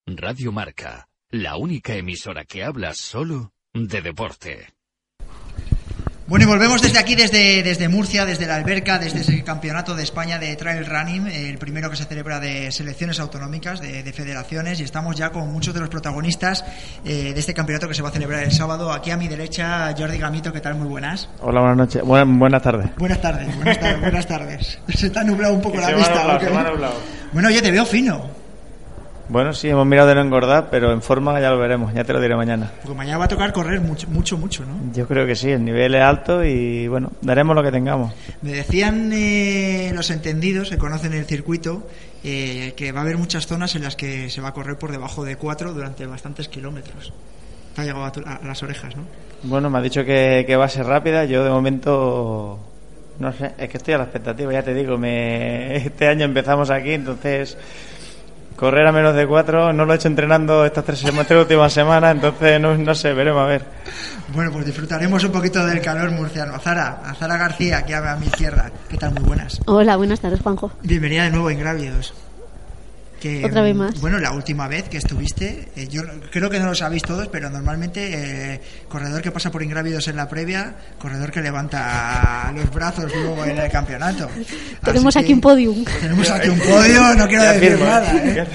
Radio 0.08 0.52
Marca, 0.52 1.08
la 1.30 1.56
única 1.56 1.94
emisora 1.94 2.46
que 2.46 2.64
habla 2.64 2.96
solo 2.96 3.52
de 3.74 4.02
deporte. 4.02 4.68
Bueno, 6.28 6.46
y 6.46 6.48
volvemos 6.48 6.80
desde 6.84 7.00
aquí, 7.00 7.16
desde, 7.16 7.64
desde 7.64 7.90
Murcia, 7.90 8.24
desde 8.24 8.46
la 8.46 8.56
alberca, 8.56 9.00
desde 9.00 9.22
ese 9.22 9.44
campeonato 9.44 9.96
de 9.96 10.04
España 10.04 10.38
de 10.38 10.56
trail 10.56 10.86
running, 10.86 11.26
el 11.28 11.58
primero 11.58 11.90
que 11.90 11.96
se 11.96 12.06
celebra 12.06 12.40
de 12.40 12.72
selecciones 12.72 13.20
autonómicas, 13.20 13.82
de, 13.82 14.04
de 14.04 14.14
federaciones, 14.14 14.80
y 14.80 14.84
estamos 14.84 15.16
ya 15.16 15.32
con 15.32 15.52
muchos 15.52 15.74
de 15.74 15.80
los 15.80 15.90
protagonistas 15.90 16.64
eh, 17.04 17.34
de 17.34 17.40
este 17.40 17.56
campeonato 17.56 17.88
que 17.88 17.96
se 17.96 18.04
va 18.04 18.10
a 18.10 18.12
celebrar 18.12 18.44
el 18.44 18.52
sábado. 18.52 18.92
Aquí 18.94 19.10
a 19.10 19.18
mi 19.18 19.28
derecha, 19.28 19.92
Jordi 19.98 20.20
Gamito, 20.20 20.54
¿qué 20.54 20.62
tal? 20.62 20.76
Muy 20.76 20.88
buenas. 20.88 21.30
Hola, 21.42 21.62
buenas 21.62 21.78
noches. 21.78 22.04
Buen, 22.04 22.38
buenas 22.38 22.62
tardes. 22.62 22.96
Buenas 22.98 23.22
tardes, 23.22 23.56
buenas 23.56 23.80
tardes, 23.80 24.02
buenas 24.02 24.28
tardes. 24.28 24.80
Se 24.96 25.10
te 25.10 25.18
ha 25.20 25.24
nublado 25.24 25.56
un 25.56 25.62
poco 25.62 25.78
Que 25.78 25.82
la 25.82 25.88
se 25.88 25.96
vista. 25.96 26.10
nublado, 26.14 26.36
¿o 26.36 26.40
qué? 26.40 26.46
se 26.46 26.52
me 26.52 26.58
ha 26.60 26.64
nublado. 26.64 27.02
Bueno, 27.34 27.50
yo 27.50 27.62
te 27.64 27.72
veo 27.72 27.86
fino. 27.88 28.39
Bueno, 29.30 29.54
sí, 29.54 29.70
hemos 29.70 29.86
mirado 29.86 30.08
de 30.10 30.16
no 30.16 30.22
engordar, 30.22 30.70
pero 30.72 30.92
en 30.92 31.02
forma 31.04 31.40
ya 31.40 31.52
lo 31.52 31.60
veremos, 31.60 31.94
ya 31.94 32.04
te 32.04 32.14
lo 32.14 32.20
diré 32.20 32.36
mañana. 32.36 32.72
Porque 32.82 32.98
mañana 32.98 33.20
va 33.20 33.26
a 33.26 33.28
tocar 33.28 33.54
correr 33.54 33.80
mucho, 33.80 34.08
mucho, 34.10 34.38
mucho, 34.40 34.66
¿no? 34.66 34.92
Yo 34.94 35.08
creo 35.08 35.28
que 35.28 35.36
sí, 35.36 35.52
el 35.52 35.64
nivel 35.64 35.94
es 35.94 36.02
alto 36.02 36.44
y 36.44 36.88
bueno, 36.88 37.12
daremos 37.22 37.56
lo 37.56 37.62
que 37.62 37.72
tengamos. 37.72 38.12
Me 38.42 38.54
decían 38.54 39.12
eh, 39.14 39.92
los 39.94 40.10
entendidos 40.10 40.70
que 40.72 40.78
conocen 40.80 41.14
el 41.14 41.26
circuito 41.26 41.88
eh, 42.24 42.74
que 42.76 42.92
va 42.92 43.02
a 43.02 43.04
haber 43.04 43.18
muchas 43.20 43.46
zonas 43.46 43.76
en 43.76 43.84
las 43.84 43.96
que 43.96 44.30
se 44.32 44.42
va 44.42 44.50
a 44.50 44.54
correr 44.54 44.78
por 44.78 44.92
debajo 44.92 45.24
de 45.24 45.36
4 45.36 45.74
durante 45.74 46.08
bastantes 46.08 46.48
kilómetros. 46.50 47.14
Te 47.76 47.82
ha 47.82 47.86
llegado 47.86 48.06
a, 48.06 48.12
tu- 48.12 48.24
a 48.26 48.40
las 48.44 48.64
orejas, 48.64 48.96
¿no? 48.96 49.04
Bueno, 49.44 49.70
me 49.70 49.78
ha 49.78 49.82
dicho 49.82 50.04
que, 50.04 50.44
que 50.48 50.56
va 50.56 50.66
a 50.66 50.70
ser 50.70 50.88
rápida, 50.88 51.26
yo 51.26 51.44
de 51.44 51.52
momento 51.52 52.60
no 53.20 53.32
sé, 53.34 53.52
es 53.60 53.70
que 53.70 53.78
estoy 53.78 53.94
a 53.94 53.98
la 54.00 54.06
expectativa, 54.06 54.52
ya 54.54 54.64
te 54.64 54.74
digo, 54.74 54.98
me, 54.98 55.76
este 55.86 56.08
año 56.08 56.26
empezamos 56.26 56.72
aquí, 56.72 56.94
entonces 56.94 57.58
correr 58.60 58.86
a 58.86 58.92
menos 58.92 59.16
de 59.16 59.26
cuatro, 59.26 59.72
no 59.72 59.86
lo 59.86 59.94
he 59.94 59.96
hecho 59.96 60.10
entrenando 60.10 60.66
estas 60.66 60.84
tres, 60.84 61.00
semanas, 61.00 61.28
tres 61.28 61.40
últimas 61.40 61.72
semanas, 61.72 62.14
entonces 62.14 62.60
no, 62.60 62.78
no 62.78 62.94
sé, 62.94 63.14
veremos 63.14 63.42
a 63.42 63.46
ver. 63.46 63.64
Bueno, 64.34 64.52
pues 64.52 64.66
disfrutaremos 64.66 65.24
un 65.24 65.32
poquito 65.32 65.66
del 65.66 65.82
calor 65.82 66.12
murciano. 66.12 66.54
A 66.54 66.60
Zara, 66.60 67.00
a 67.06 67.14
Zara 67.16 67.38
García, 67.38 67.78
aquí 67.78 67.94
a, 67.94 68.12
a 68.12 68.18
mi 68.18 68.26
izquierda. 68.28 68.70
¿Qué 68.90 68.98
tal? 68.98 69.14
Muy 69.14 69.24
buenas. 69.24 69.62
Hola, 69.66 69.96
buenas 69.96 70.20
tardes, 70.20 70.42
Juanjo. 70.42 70.72
Bienvenida 70.84 71.24
de 71.24 71.32
nuevo 71.32 71.48
a 71.48 71.54
Ingrávidos. 71.54 72.14
Que, 73.20 73.44
Otra 73.46 73.62
vez 73.62 73.76
mm, 73.76 73.78
más. 73.78 74.00
Bueno, 74.02 74.18
la 74.20 74.32
última 74.32 74.68
vez 74.68 74.88
que 74.90 74.98
estuviste, 74.98 75.68
eh, 75.76 75.88
yo 75.90 76.02
creo 76.32 76.50
que 76.50 76.60
no 76.60 76.68
lo 76.68 76.76
sabéis 76.76 77.04
todos, 77.04 77.28
pero 77.28 77.50
normalmente 77.50 78.54
eh, 78.54 78.62
corredor 78.88 79.22
que 79.22 79.32
pasa 79.32 79.52
por 79.52 79.62
Ingrávidos 79.62 80.08
en 80.08 80.16
la 80.16 80.30
previa, 80.30 80.76
corredor 80.98 81.32
que 81.32 81.42
levanta 81.42 82.52
los 82.56 82.72
brazos 82.72 83.12
luego 83.14 83.44
en 83.46 83.58
el 83.58 83.72
campeonato. 83.72 84.30
Tenemos 84.84 85.16
Así 85.16 85.20
aquí 85.20 85.28
que 85.28 85.34
un 85.34 85.42
podium. 85.42 85.84
Tenemos 86.02 86.30
aquí 86.30 86.50
un 86.50 86.60
podio, 86.60 87.16
no 87.16 87.28
quiero 87.28 87.44
Ya 87.44 87.54
decir 87.54 87.70
firmo, 87.72 87.86
nada. 87.86 88.14
¿eh? 88.14 88.40
¿eh? 88.40 88.48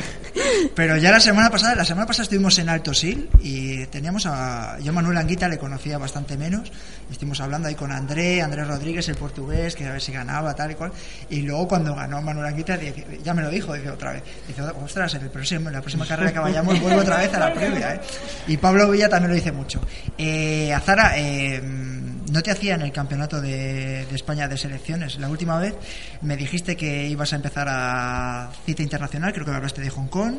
Pero 0.74 0.96
ya 0.96 1.12
la 1.12 1.20
semana 1.20 1.48
pasada, 1.48 1.76
la 1.76 1.84
semana 1.84 2.06
pasada 2.06 2.24
estuvimos 2.24 2.58
en 2.58 2.68
Alto 2.68 2.92
Sil 2.92 3.30
y 3.40 3.86
teníamos 3.86 4.26
a 4.26 4.78
yo 4.80 4.90
a 4.90 4.92
Manuel 4.94 5.16
Anguita 5.18 5.46
le 5.48 5.58
conocía 5.58 5.96
bastante 5.96 6.36
menos. 6.36 6.72
Estuvimos 7.08 7.40
hablando 7.40 7.68
ahí 7.68 7.76
con 7.76 7.92
André, 7.92 8.42
Andrés 8.42 8.66
Rodríguez, 8.66 9.08
el 9.08 9.14
portugués, 9.14 9.76
que 9.76 9.86
a 9.86 9.92
ver 9.92 10.02
si 10.02 10.10
ganaba 10.10 10.52
tal 10.54 10.72
y 10.72 10.74
cual. 10.74 10.90
Y 11.30 11.42
luego 11.42 11.68
cuando 11.68 11.94
ganó 11.94 12.20
Manuel 12.20 12.46
Anguita, 12.46 12.76
dije- 12.76 13.20
ya 13.22 13.32
me 13.32 13.42
lo 13.42 13.50
dijo, 13.50 13.74
dice 13.74 13.90
otra 13.90 14.12
vez. 14.14 14.22
Dice, 14.54 14.68
ostras, 14.84 15.14
en 15.14 15.22
el 15.22 15.30
próximo, 15.30 15.68
en 15.68 15.74
la 15.74 15.80
próxima 15.80 16.06
carrera 16.06 16.32
que 16.32 16.38
vayamos 16.38 16.80
vuelvo 16.80 17.00
otra 17.00 17.18
vez 17.18 17.34
a 17.34 17.38
la 17.40 17.52
previa. 17.52 17.94
¿eh? 17.94 18.00
Y 18.46 18.56
Pablo 18.56 18.90
Villa 18.90 19.08
también 19.08 19.30
lo 19.30 19.34
dice 19.34 19.50
mucho. 19.50 19.80
Eh, 20.16 20.72
Azara, 20.72 21.18
eh, 21.18 21.60
no 21.60 22.42
te 22.42 22.50
hacían 22.50 22.82
el 22.82 22.92
campeonato 22.92 23.40
de, 23.40 24.02
España 24.14 24.46
de 24.46 24.56
selecciones. 24.56 25.18
La 25.18 25.28
última 25.28 25.58
vez 25.58 25.74
me 26.22 26.36
dijiste 26.36 26.76
que 26.76 27.08
ibas 27.08 27.32
a 27.32 27.36
empezar 27.36 27.66
a 27.68 28.50
cita 28.64 28.82
internacional, 28.82 29.32
creo 29.32 29.44
que 29.44 29.50
me 29.50 29.56
hablaste 29.56 29.82
de 29.82 29.90
Hong 29.90 30.08
Kong. 30.08 30.34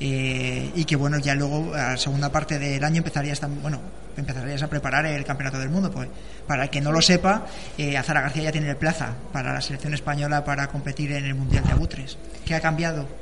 eh, 0.00 0.70
y 0.74 0.84
que 0.84 0.96
bueno, 0.96 1.18
ya 1.18 1.34
luego 1.34 1.74
a 1.74 1.92
la 1.92 1.96
segunda 1.96 2.30
parte 2.30 2.58
del 2.58 2.82
año 2.82 2.98
empezarías 2.98 3.40
bueno, 3.62 3.80
empezarías 4.16 4.62
a 4.62 4.68
preparar 4.68 5.06
el 5.06 5.24
campeonato 5.24 5.58
del 5.58 5.70
mundo. 5.70 5.90
Pues 5.90 6.08
para 6.46 6.64
el 6.64 6.70
que 6.70 6.80
no 6.80 6.92
lo 6.92 7.00
sepa, 7.00 7.46
eh, 7.78 7.96
Azara 7.96 8.20
García 8.20 8.44
ya 8.44 8.52
tiene 8.52 8.74
plaza 8.74 9.14
para 9.32 9.52
la 9.52 9.60
selección 9.60 9.94
española 9.94 10.44
para 10.44 10.66
competir 10.68 11.12
en 11.12 11.24
el 11.24 11.34
Mundial 11.34 11.64
de 11.64 11.72
Abutres. 11.72 12.18
¿Qué 12.44 12.54
ha 12.54 12.60
cambiado? 12.60 13.21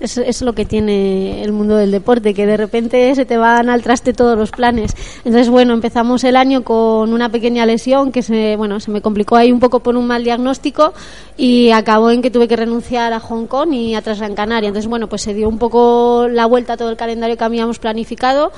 Es, 0.00 0.18
es 0.18 0.42
lo 0.42 0.54
que 0.54 0.64
tiene 0.64 1.42
el 1.42 1.52
mundo 1.52 1.76
del 1.76 1.90
deporte, 1.90 2.34
que 2.34 2.46
de 2.46 2.56
repente 2.56 3.14
se 3.14 3.24
te 3.24 3.36
van 3.36 3.68
al 3.68 3.82
traste 3.82 4.12
todos 4.12 4.36
los 4.36 4.50
planes. 4.50 4.96
Entonces, 5.24 5.48
bueno, 5.48 5.74
empezamos 5.74 6.24
el 6.24 6.36
año 6.36 6.64
con 6.64 7.12
una 7.12 7.28
pequeña 7.28 7.66
lesión 7.66 8.10
que 8.10 8.22
se, 8.22 8.56
bueno, 8.56 8.80
se 8.80 8.90
me 8.90 9.00
complicó 9.02 9.36
ahí 9.36 9.52
un 9.52 9.60
poco 9.60 9.80
por 9.80 9.96
un 9.96 10.06
mal 10.06 10.24
diagnóstico 10.24 10.94
y 11.36 11.70
acabó 11.70 12.10
en 12.10 12.22
que 12.22 12.30
tuve 12.30 12.48
que 12.48 12.56
renunciar 12.56 13.12
a 13.12 13.20
Hong 13.20 13.46
Kong 13.46 13.72
y 13.72 13.94
a 13.94 14.00
Gran 14.00 14.34
Canaria. 14.34 14.68
Entonces, 14.68 14.88
bueno, 14.88 15.08
pues 15.08 15.22
se 15.22 15.34
dio 15.34 15.48
un 15.48 15.58
poco 15.58 16.28
la 16.28 16.46
vuelta 16.46 16.72
a 16.72 16.76
todo 16.76 16.90
el 16.90 16.96
calendario 16.96 17.36
que 17.36 17.44
habíamos 17.44 17.78
planificado 17.78 18.52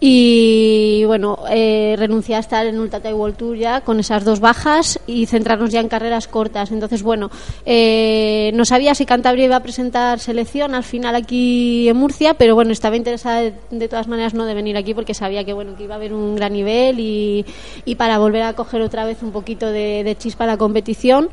Y 0.00 1.02
bueno, 1.06 1.38
eh, 1.48 1.94
renuncié 1.96 2.34
a 2.34 2.40
estar 2.40 2.66
en 2.66 2.78
Ultra 2.78 3.00
World 3.14 3.36
Tour 3.36 3.56
ya 3.56 3.80
con 3.80 4.00
esas 4.00 4.22
dos 4.22 4.38
bajas 4.38 5.00
y 5.06 5.24
centrarnos 5.26 5.70
ya 5.70 5.80
en 5.80 5.88
carreras 5.88 6.28
cortas. 6.28 6.72
Entonces, 6.72 7.02
bueno, 7.02 7.30
eh, 7.64 8.50
no 8.54 8.66
sabía 8.66 8.94
si 8.94 9.06
Cantabria 9.06 9.46
iba 9.46 9.56
a 9.56 9.62
presentar 9.62 10.18
selección 10.20 10.74
al 10.74 10.83
final 10.84 11.14
aquí 11.14 11.88
en 11.88 11.96
Murcia, 11.96 12.34
pero 12.34 12.54
bueno, 12.54 12.72
estaba 12.72 12.96
interesada 12.96 13.52
de, 13.70 13.88
todas 13.88 14.08
maneras 14.08 14.34
no 14.34 14.44
de 14.44 14.54
venir 14.54 14.76
aquí 14.76 14.94
porque 14.94 15.14
sabía 15.14 15.44
que 15.44 15.52
bueno 15.52 15.76
que 15.76 15.84
iba 15.84 15.94
a 15.94 15.96
haber 15.96 16.12
un 16.12 16.36
gran 16.36 16.52
nivel 16.52 17.00
y, 17.00 17.44
y 17.84 17.94
para 17.96 18.18
volver 18.18 18.42
a 18.42 18.52
coger 18.54 18.82
otra 18.82 19.04
vez 19.04 19.22
un 19.22 19.32
poquito 19.32 19.70
de, 19.70 20.04
de 20.04 20.16
chispa 20.16 20.44
a 20.44 20.46
la 20.48 20.56
competición 20.56 21.30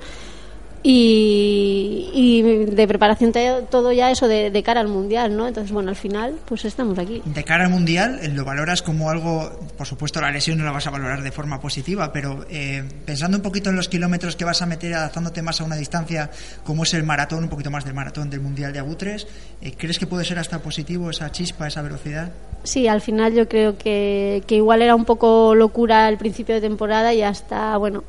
y, 0.83 2.09
y 2.13 2.41
de 2.41 2.87
preparación 2.87 3.31
te- 3.31 3.61
todo 3.69 3.91
ya 3.91 4.11
eso 4.11 4.27
de, 4.27 4.49
de 4.51 4.63
cara 4.63 4.81
al 4.81 4.87
mundial, 4.87 5.35
¿no? 5.37 5.47
Entonces, 5.47 5.71
bueno, 5.71 5.89
al 5.89 5.95
final, 5.95 6.35
pues 6.45 6.65
estamos 6.65 6.97
aquí. 6.97 7.21
De 7.25 7.43
cara 7.43 7.65
al 7.65 7.69
mundial, 7.69 8.19
eh, 8.21 8.29
lo 8.29 8.45
valoras 8.45 8.81
como 8.81 9.09
algo, 9.09 9.59
por 9.77 9.87
supuesto, 9.87 10.21
la 10.21 10.31
lesión 10.31 10.57
no 10.57 10.63
la 10.65 10.71
vas 10.71 10.87
a 10.87 10.89
valorar 10.89 11.21
de 11.21 11.31
forma 11.31 11.59
positiva, 11.61 12.11
pero 12.11 12.45
eh, 12.49 12.83
pensando 13.05 13.37
un 13.37 13.43
poquito 13.43 13.69
en 13.69 13.75
los 13.75 13.87
kilómetros 13.89 14.35
que 14.35 14.45
vas 14.45 14.61
a 14.61 14.65
meter, 14.65 14.93
adaptándote 14.93 15.41
más 15.41 15.61
a 15.61 15.63
una 15.63 15.75
distancia 15.75 16.29
como 16.63 16.83
es 16.83 16.93
el 16.93 17.03
maratón, 17.03 17.43
un 17.43 17.49
poquito 17.49 17.71
más 17.71 17.85
del 17.85 17.93
maratón 17.93 18.29
del 18.29 18.41
mundial 18.41 18.73
de 18.73 18.79
Agutres, 18.79 19.27
eh, 19.61 19.73
¿crees 19.77 19.99
que 19.99 20.07
puede 20.07 20.25
ser 20.25 20.39
hasta 20.39 20.59
positivo 20.59 21.09
esa 21.09 21.31
chispa, 21.31 21.67
esa 21.67 21.81
velocidad? 21.81 22.31
Sí, 22.63 22.87
al 22.87 23.01
final 23.01 23.33
yo 23.33 23.47
creo 23.47 23.77
que, 23.77 24.43
que 24.47 24.55
igual 24.55 24.81
era 24.81 24.95
un 24.95 25.05
poco 25.05 25.55
locura 25.55 26.05
al 26.07 26.17
principio 26.17 26.53
de 26.55 26.61
temporada 26.61 27.13
y 27.13 27.21
hasta, 27.23 27.75
bueno, 27.77 28.03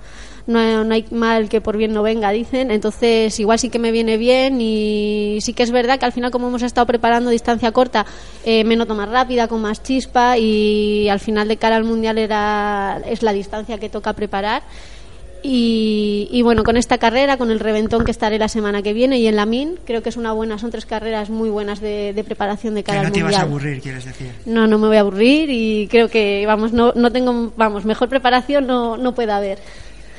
no, 0.46 0.84
no 0.84 0.94
hay 0.94 1.04
mal 1.10 1.48
que 1.48 1.60
por 1.60 1.76
bien 1.76 1.92
no 1.92 2.02
venga, 2.02 2.30
dicen. 2.30 2.70
Entonces, 2.70 3.38
igual 3.40 3.58
sí 3.58 3.68
que 3.68 3.78
me 3.78 3.92
viene 3.92 4.16
bien 4.16 4.60
y 4.60 5.38
sí 5.40 5.52
que 5.52 5.62
es 5.62 5.70
verdad 5.70 5.98
que 5.98 6.04
al 6.06 6.12
final, 6.12 6.30
como 6.30 6.48
hemos 6.48 6.62
estado 6.62 6.86
preparando 6.86 7.30
distancia 7.30 7.72
corta, 7.72 8.06
eh, 8.44 8.64
me 8.64 8.76
noto 8.76 8.94
más 8.94 9.08
rápida, 9.08 9.48
con 9.48 9.60
más 9.62 9.82
chispa 9.82 10.36
y 10.38 11.08
al 11.08 11.20
final 11.20 11.48
de 11.48 11.56
cara 11.56 11.76
al 11.76 11.84
mundial 11.84 12.18
era, 12.18 13.00
es 13.06 13.22
la 13.22 13.32
distancia 13.32 13.78
que 13.78 13.88
toca 13.88 14.12
preparar. 14.12 14.62
Y, 15.44 16.28
y 16.30 16.42
bueno, 16.42 16.62
con 16.62 16.76
esta 16.76 16.98
carrera, 16.98 17.36
con 17.36 17.50
el 17.50 17.58
reventón 17.58 18.04
que 18.04 18.12
estaré 18.12 18.38
la 18.38 18.46
semana 18.46 18.80
que 18.80 18.92
viene 18.92 19.18
y 19.18 19.26
en 19.26 19.34
la 19.34 19.44
MIN, 19.44 19.76
creo 19.84 20.00
que 20.00 20.08
es 20.08 20.16
una 20.16 20.32
buena, 20.32 20.56
son 20.56 20.70
tres 20.70 20.86
carreras 20.86 21.30
muy 21.30 21.50
buenas 21.50 21.80
de, 21.80 22.12
de 22.12 22.22
preparación 22.22 22.74
de 22.76 22.84
Que 22.84 22.92
cara 22.92 23.00
no 23.02 23.06
al 23.08 23.12
te 23.12 23.22
vas 23.24 23.32
mundial. 23.32 23.42
a 23.42 23.44
aburrir, 23.50 23.80
quieres 23.82 24.04
decir. 24.04 24.28
No, 24.46 24.68
no 24.68 24.78
me 24.78 24.86
voy 24.86 24.98
a 24.98 25.00
aburrir 25.00 25.50
y 25.50 25.88
creo 25.90 26.08
que, 26.08 26.44
vamos, 26.46 26.72
no, 26.72 26.92
no 26.94 27.10
tengo, 27.10 27.52
vamos, 27.56 27.84
mejor 27.84 28.08
preparación 28.08 28.68
no, 28.68 28.96
no 28.96 29.16
puede 29.16 29.32
haber. 29.32 29.58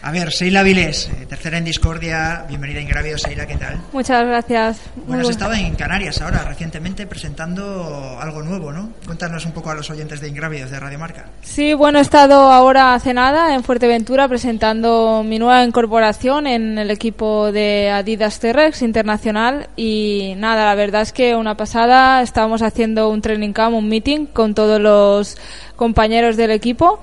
A 0.06 0.12
ver, 0.12 0.34
Seila 0.34 0.64
Vilés, 0.64 1.08
eh, 1.08 1.26
tercera 1.30 1.58
en 1.58 1.64
Discordia, 1.64 2.44
bienvenida 2.50 2.80
a 2.80 2.82
Ingrávidos, 2.82 3.22
Seila, 3.22 3.48
¿qué 3.48 3.56
tal? 3.56 3.80
Muchas 3.94 4.28
gracias. 4.28 4.82
Bueno, 5.08 5.24
has 5.24 5.30
estado 5.30 5.54
en 5.54 5.74
Canarias 5.76 6.22
ahora, 6.22 6.44
recientemente, 6.44 7.08
presentando 7.08 8.18
algo 8.20 8.42
nuevo, 8.44 8.74
¿no? 8.74 8.90
Cuéntanos 9.06 9.46
un 9.46 9.54
poco 9.54 9.70
a 9.70 9.76
los 9.76 9.90
oyentes 9.90 10.20
de 10.20 10.28
Ingrávidos, 10.28 10.72
de 10.72 10.80
Radio 10.82 11.00
Marca. 11.00 11.28
Sí, 11.42 11.74
bueno, 11.74 12.00
he 12.00 12.02
estado 12.02 12.52
ahora 12.52 12.96
hace 12.96 13.14
nada 13.14 13.56
en 13.56 13.64
Fuerteventura 13.64 14.28
presentando 14.28 15.24
mi 15.26 15.40
nueva 15.40 15.64
incorporación 15.64 16.48
en 16.48 16.78
el 16.78 16.92
equipo 16.92 17.54
de 17.54 17.90
Adidas 17.90 18.42
T-Rex 18.42 18.82
Internacional 18.82 19.70
y 19.78 20.34
nada, 20.36 20.66
la 20.66 20.76
verdad 20.76 21.04
es 21.04 21.14
que 21.14 21.34
una 21.34 21.56
pasada, 21.56 22.22
estábamos 22.22 22.62
haciendo 22.62 23.08
un 23.08 23.22
training 23.22 23.54
camp, 23.54 23.74
un 23.74 23.88
meeting 23.88 24.26
con 24.26 24.54
todos 24.54 24.82
los 24.82 25.38
compañeros 25.78 26.36
del 26.36 26.52
equipo 26.52 27.02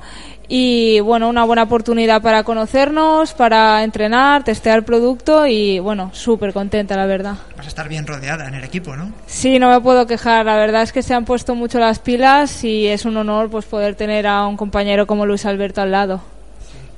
y 0.53 0.99
bueno, 0.99 1.29
una 1.29 1.45
buena 1.45 1.63
oportunidad 1.63 2.21
para 2.23 2.43
conocernos, 2.43 3.35
para 3.35 3.85
entrenar, 3.85 4.43
testear 4.43 4.79
el 4.79 4.85
producto 4.85 5.47
y 5.47 5.79
bueno, 5.79 6.11
súper 6.13 6.53
contenta 6.53 6.97
la 6.97 7.07
verdad. 7.07 7.37
Vas 7.57 7.67
a 7.67 7.69
estar 7.69 7.89
bien 7.89 8.05
rodeada 8.05 8.49
en 8.49 8.55
el 8.55 8.65
equipo, 8.65 8.97
¿no? 8.97 9.13
Sí, 9.29 9.61
no 9.61 9.71
me 9.71 9.81
puedo 9.81 10.09
quejar. 10.09 10.45
La 10.45 10.57
verdad 10.57 10.83
es 10.83 10.93
que 10.93 11.05
se 11.05 11.15
han 11.15 11.25
puesto 11.25 11.55
mucho 11.55 11.79
las 11.79 12.01
pilas 12.01 12.65
y 12.65 12.89
es 12.89 13.05
un 13.05 13.17
honor 13.17 13.49
pues 13.49 13.65
poder 13.65 13.95
tener 13.95 14.27
a 14.27 14.45
un 14.49 14.57
compañero 14.57 15.07
como 15.07 15.25
Luis 15.25 15.47
Alberto 15.47 15.83
al 15.83 15.93
lado. 15.93 16.21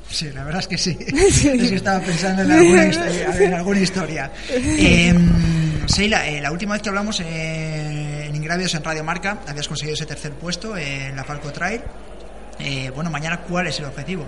Sí, 0.08 0.30
la 0.32 0.44
verdad 0.44 0.60
es 0.60 0.68
que 0.68 0.78
sí. 0.78 0.96
es 1.06 1.42
que 1.42 1.74
estaba 1.74 2.00
pensando 2.00 2.40
en 2.40 2.52
alguna 2.52 2.86
historia. 2.86 3.36
En 3.38 3.54
alguna 3.54 3.80
historia. 3.80 4.30
Eh, 4.48 5.14
Seila, 5.84 6.26
eh, 6.26 6.40
la 6.40 6.50
última 6.52 6.72
vez 6.72 6.82
que 6.82 6.88
hablamos 6.88 7.20
eh, 7.20 8.28
en 8.28 8.34
Ingrávidos 8.34 8.74
en 8.76 8.82
Radio 8.82 9.04
Marca, 9.04 9.40
habías 9.46 9.68
conseguido 9.68 9.92
ese 9.92 10.06
tercer 10.06 10.32
puesto 10.32 10.74
en 10.74 11.14
la 11.14 11.24
Falco 11.24 11.52
Trail. 11.52 11.82
Eh, 12.64 12.92
bueno, 12.94 13.10
mañana, 13.10 13.40
¿cuál 13.40 13.66
es 13.66 13.78
el 13.80 13.86
objetivo? 13.86 14.24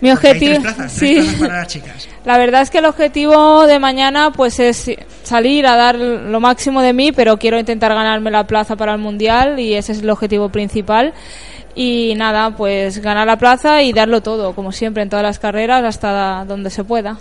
Mi 0.00 0.10
objetivo, 0.10 0.52
tres 0.52 0.74
plazas, 0.74 0.92
sí. 0.92 1.14
tres 1.14 1.24
plazas 1.24 1.40
para 1.40 1.58
las 1.58 1.68
chicas. 1.68 2.08
La 2.24 2.38
verdad 2.38 2.62
es 2.62 2.70
que 2.70 2.78
el 2.78 2.86
objetivo 2.86 3.66
de 3.66 3.78
mañana 3.78 4.32
pues 4.32 4.58
es 4.58 4.90
salir 5.22 5.66
a 5.66 5.76
dar 5.76 5.96
lo 5.96 6.40
máximo 6.40 6.80
de 6.80 6.94
mí, 6.94 7.12
pero 7.12 7.36
quiero 7.36 7.58
intentar 7.58 7.92
ganarme 7.92 8.30
la 8.30 8.46
plaza 8.46 8.76
para 8.76 8.94
el 8.94 8.98
mundial 8.98 9.60
y 9.60 9.74
ese 9.74 9.92
es 9.92 10.00
el 10.00 10.08
objetivo 10.08 10.48
principal. 10.48 11.12
Y 11.74 12.14
nada, 12.16 12.56
pues 12.56 12.98
ganar 12.98 13.26
la 13.26 13.36
plaza 13.36 13.82
y 13.82 13.92
darlo 13.92 14.22
todo, 14.22 14.54
como 14.54 14.72
siempre 14.72 15.02
en 15.02 15.10
todas 15.10 15.22
las 15.22 15.38
carreras 15.38 15.84
hasta 15.84 16.44
donde 16.46 16.70
se 16.70 16.82
pueda. 16.82 17.18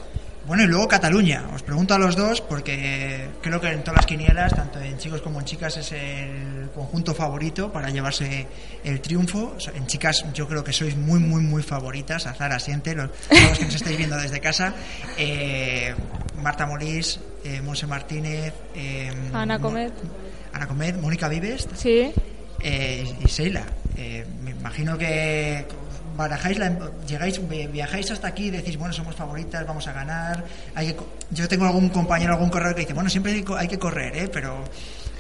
Bueno, 0.50 0.64
y 0.64 0.68
luego 0.68 0.88
Cataluña. 0.88 1.46
Os 1.54 1.62
pregunto 1.62 1.94
a 1.94 2.00
los 2.00 2.16
dos 2.16 2.42
porque 2.42 3.30
creo 3.42 3.62
que 3.62 3.68
en 3.70 3.84
todas 3.84 3.98
las 3.98 4.06
quinielas, 4.08 4.52
tanto 4.56 4.80
en 4.80 4.98
chicos 4.98 5.22
como 5.22 5.40
en 5.40 5.46
chicas, 5.46 5.78
es 5.78 5.92
el 5.92 6.70
conjunto 6.74 7.14
favorito 7.14 7.72
para 7.72 7.92
llevarse 7.92 8.48
el 8.84 9.00
triunfo. 9.00 9.56
En 9.76 9.86
chicas 9.86 10.26
yo 10.34 10.48
creo 10.48 10.64
que 10.64 10.74
sois 10.74 10.98
muy, 10.98 11.20
muy, 11.20 11.42
muy 11.44 11.62
favoritas. 11.62 12.26
Azar 12.26 12.52
asiente, 12.52 12.96
los, 12.96 13.12
todos 13.30 13.42
los 13.44 13.60
que 13.60 13.66
nos 13.66 13.76
estáis 13.76 13.96
viendo 13.98 14.18
desde 14.18 14.40
casa. 14.40 14.74
Eh, 15.20 15.94
Marta 16.42 16.66
Molís, 16.66 17.20
eh, 17.44 17.62
Monse 17.62 17.86
Martínez, 17.86 18.52
eh, 18.74 19.12
Ana 19.32 19.60
Comet. 19.60 19.94
Ana 20.52 20.68
Comet, 20.68 20.96
Mónica 21.00 21.28
Vives 21.30 21.68
Sí. 21.76 22.12
eh, 22.64 23.08
y 23.24 23.28
Seila. 23.30 23.66
Eh, 23.96 24.26
me 24.44 24.52
imagino 24.52 24.98
que 24.98 25.66
barajáis 26.20 26.60
la, 26.60 26.72
llegáis 27.08 27.40
vi- 27.50 27.68
viajáis 27.68 28.12
hasta 28.12 28.28
aquí 28.28 28.48
y 28.48 28.52
decís 28.52 28.78
bueno 28.78 28.94
somos 28.94 29.16
favoritas 29.16 29.66
vamos 29.66 29.88
a 29.88 29.94
ganar 29.94 30.44
hay 30.76 30.88
que 30.94 30.98
yo 31.32 31.48
tengo 31.48 31.66
algún 31.66 31.90
compañero 31.90 32.34
algún 32.34 32.50
corredor 32.50 32.76
que 32.76 32.82
dice 32.82 32.94
bueno 32.94 33.10
siempre 33.10 33.32
hay, 33.32 33.46
hay 33.58 33.68
que 33.70 33.80
correr 33.80 34.16
¿eh? 34.18 34.30
pero 34.32 34.58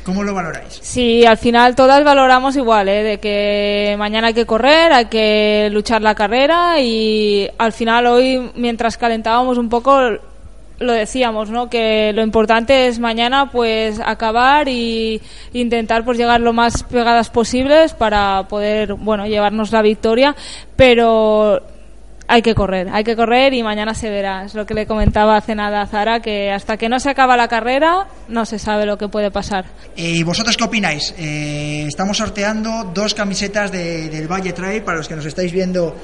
cómo 0.03 0.23
lo 0.23 0.33
valoráis 0.33 0.79
Sí, 0.81 1.25
al 1.25 1.37
final 1.37 1.75
todas 1.75 2.03
valoramos 2.03 2.55
igual, 2.55 2.89
¿eh? 2.89 3.03
de 3.03 3.19
que 3.19 3.95
mañana 3.97 4.27
hay 4.27 4.33
que 4.33 4.45
correr, 4.45 4.91
hay 4.91 5.05
que 5.05 5.69
luchar 5.71 6.01
la 6.01 6.15
carrera 6.15 6.79
y 6.81 7.49
al 7.57 7.71
final 7.73 8.07
hoy, 8.07 8.51
mientras 8.55 8.97
calentábamos 8.97 9.57
un 9.57 9.69
poco, 9.69 9.99
lo 10.79 10.93
decíamos, 10.93 11.49
¿no? 11.49 11.69
Que 11.69 12.11
lo 12.13 12.21
importante 12.23 12.87
es 12.87 12.99
mañana 12.99 13.51
pues 13.51 13.99
acabar 14.03 14.67
y 14.69 15.21
intentar 15.53 16.05
pues 16.05 16.17
llegar 16.17 16.41
lo 16.41 16.53
más 16.53 16.83
pegadas 16.83 17.29
posibles 17.29 17.93
para 17.93 18.47
poder, 18.47 18.93
bueno, 18.93 19.25
llevarnos 19.27 19.71
la 19.71 19.81
victoria, 19.81 20.35
pero 20.75 21.61
hay 22.31 22.41
que 22.43 22.53
correr, 22.53 22.87
hay 22.91 23.03
que 23.03 23.15
correr 23.15 23.53
y 23.53 23.63
mañana 23.63 23.93
se 23.95 24.09
verá. 24.09 24.45
Es 24.45 24.53
lo 24.53 24.65
que 24.65 24.73
le 24.75 24.85
comentaba 24.85 25.35
hace 25.35 25.55
nada 25.55 25.81
a 25.81 25.87
Zara, 25.87 26.21
que 26.21 26.51
hasta 26.51 26.77
que 26.77 26.87
no 26.87 26.99
se 26.99 27.09
acaba 27.09 27.35
la 27.35 27.47
carrera 27.47 28.07
no 28.27 28.45
se 28.45 28.59
sabe 28.59 28.85
lo 28.85 28.97
que 28.97 29.07
puede 29.07 29.31
pasar. 29.31 29.65
Eh, 29.97 30.11
¿Y 30.11 30.23
vosotros 30.23 30.55
qué 30.55 30.63
opináis? 30.63 31.13
Eh, 31.17 31.85
estamos 31.87 32.17
sorteando 32.17 32.91
dos 32.93 33.13
camisetas 33.15 33.71
de- 33.71 34.09
del 34.09 34.27
Valle 34.31 34.53
Trail 34.53 34.83
para 34.83 34.97
los 34.99 35.07
que 35.07 35.15
nos 35.15 35.25
estáis 35.25 35.51
viendo 35.51 35.95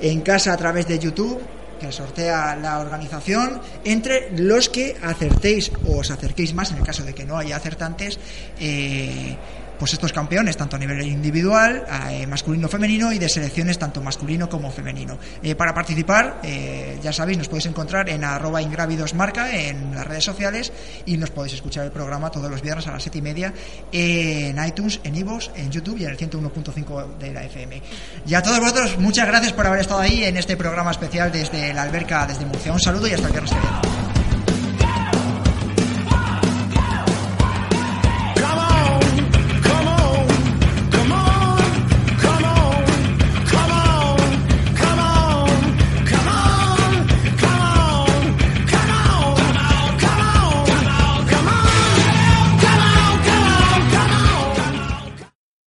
en 0.00 0.20
casa 0.20 0.52
a 0.52 0.56
través 0.56 0.86
de 0.86 0.98
YouTube, 0.98 1.40
que 1.82 1.90
sortea 1.90 2.54
la 2.54 2.78
organización, 2.78 3.60
entre 3.84 4.30
los 4.38 4.68
que 4.68 4.96
acertéis 5.02 5.72
o 5.84 5.98
os 5.98 6.10
acerquéis 6.14 6.54
más, 6.54 6.70
en 6.70 6.78
el 6.78 6.84
caso 6.84 7.02
de 7.02 7.12
que 7.12 7.26
no 7.26 7.36
haya 7.36 7.56
acertantes, 7.56 8.20
eh, 8.60 9.36
pues 9.82 9.94
estos 9.94 10.12
campeones, 10.12 10.56
tanto 10.56 10.76
a 10.76 10.78
nivel 10.78 11.02
individual, 11.02 11.84
eh, 12.08 12.24
masculino, 12.28 12.68
femenino 12.68 13.12
y 13.12 13.18
de 13.18 13.28
selecciones 13.28 13.80
tanto 13.80 14.00
masculino 14.00 14.48
como 14.48 14.70
femenino. 14.70 15.18
Eh, 15.42 15.56
para 15.56 15.74
participar, 15.74 16.38
eh, 16.44 17.00
ya 17.02 17.12
sabéis, 17.12 17.38
nos 17.38 17.48
podéis 17.48 17.66
encontrar 17.66 18.08
en 18.08 18.22
arroba 18.22 18.62
ingrávidosmarca 18.62 19.50
en 19.50 19.92
las 19.92 20.06
redes 20.06 20.22
sociales 20.22 20.72
y 21.04 21.16
nos 21.16 21.30
podéis 21.30 21.54
escuchar 21.54 21.84
el 21.84 21.90
programa 21.90 22.30
todos 22.30 22.48
los 22.48 22.62
viernes 22.62 22.86
a 22.86 22.92
las 22.92 23.02
7 23.02 23.18
y 23.18 23.22
media 23.22 23.52
en 23.90 24.64
iTunes, 24.64 25.00
en 25.02 25.16
iVoox, 25.16 25.50
en 25.56 25.72
YouTube 25.72 25.98
y 25.98 26.04
en 26.04 26.10
el 26.10 26.16
101.5 26.16 27.18
de 27.18 27.32
la 27.32 27.42
FM. 27.42 27.82
Y 28.24 28.34
a 28.34 28.40
todos 28.40 28.60
vosotros, 28.60 29.00
muchas 29.00 29.26
gracias 29.26 29.52
por 29.52 29.66
haber 29.66 29.80
estado 29.80 29.98
ahí 29.98 30.22
en 30.22 30.36
este 30.36 30.56
programa 30.56 30.92
especial 30.92 31.32
desde 31.32 31.74
la 31.74 31.82
alberca, 31.82 32.24
desde 32.24 32.46
Murcia. 32.46 32.72
Un 32.72 32.78
saludo 32.78 33.08
y 33.08 33.14
hasta 33.14 33.26
el 33.26 33.32
viernes. 33.32 33.52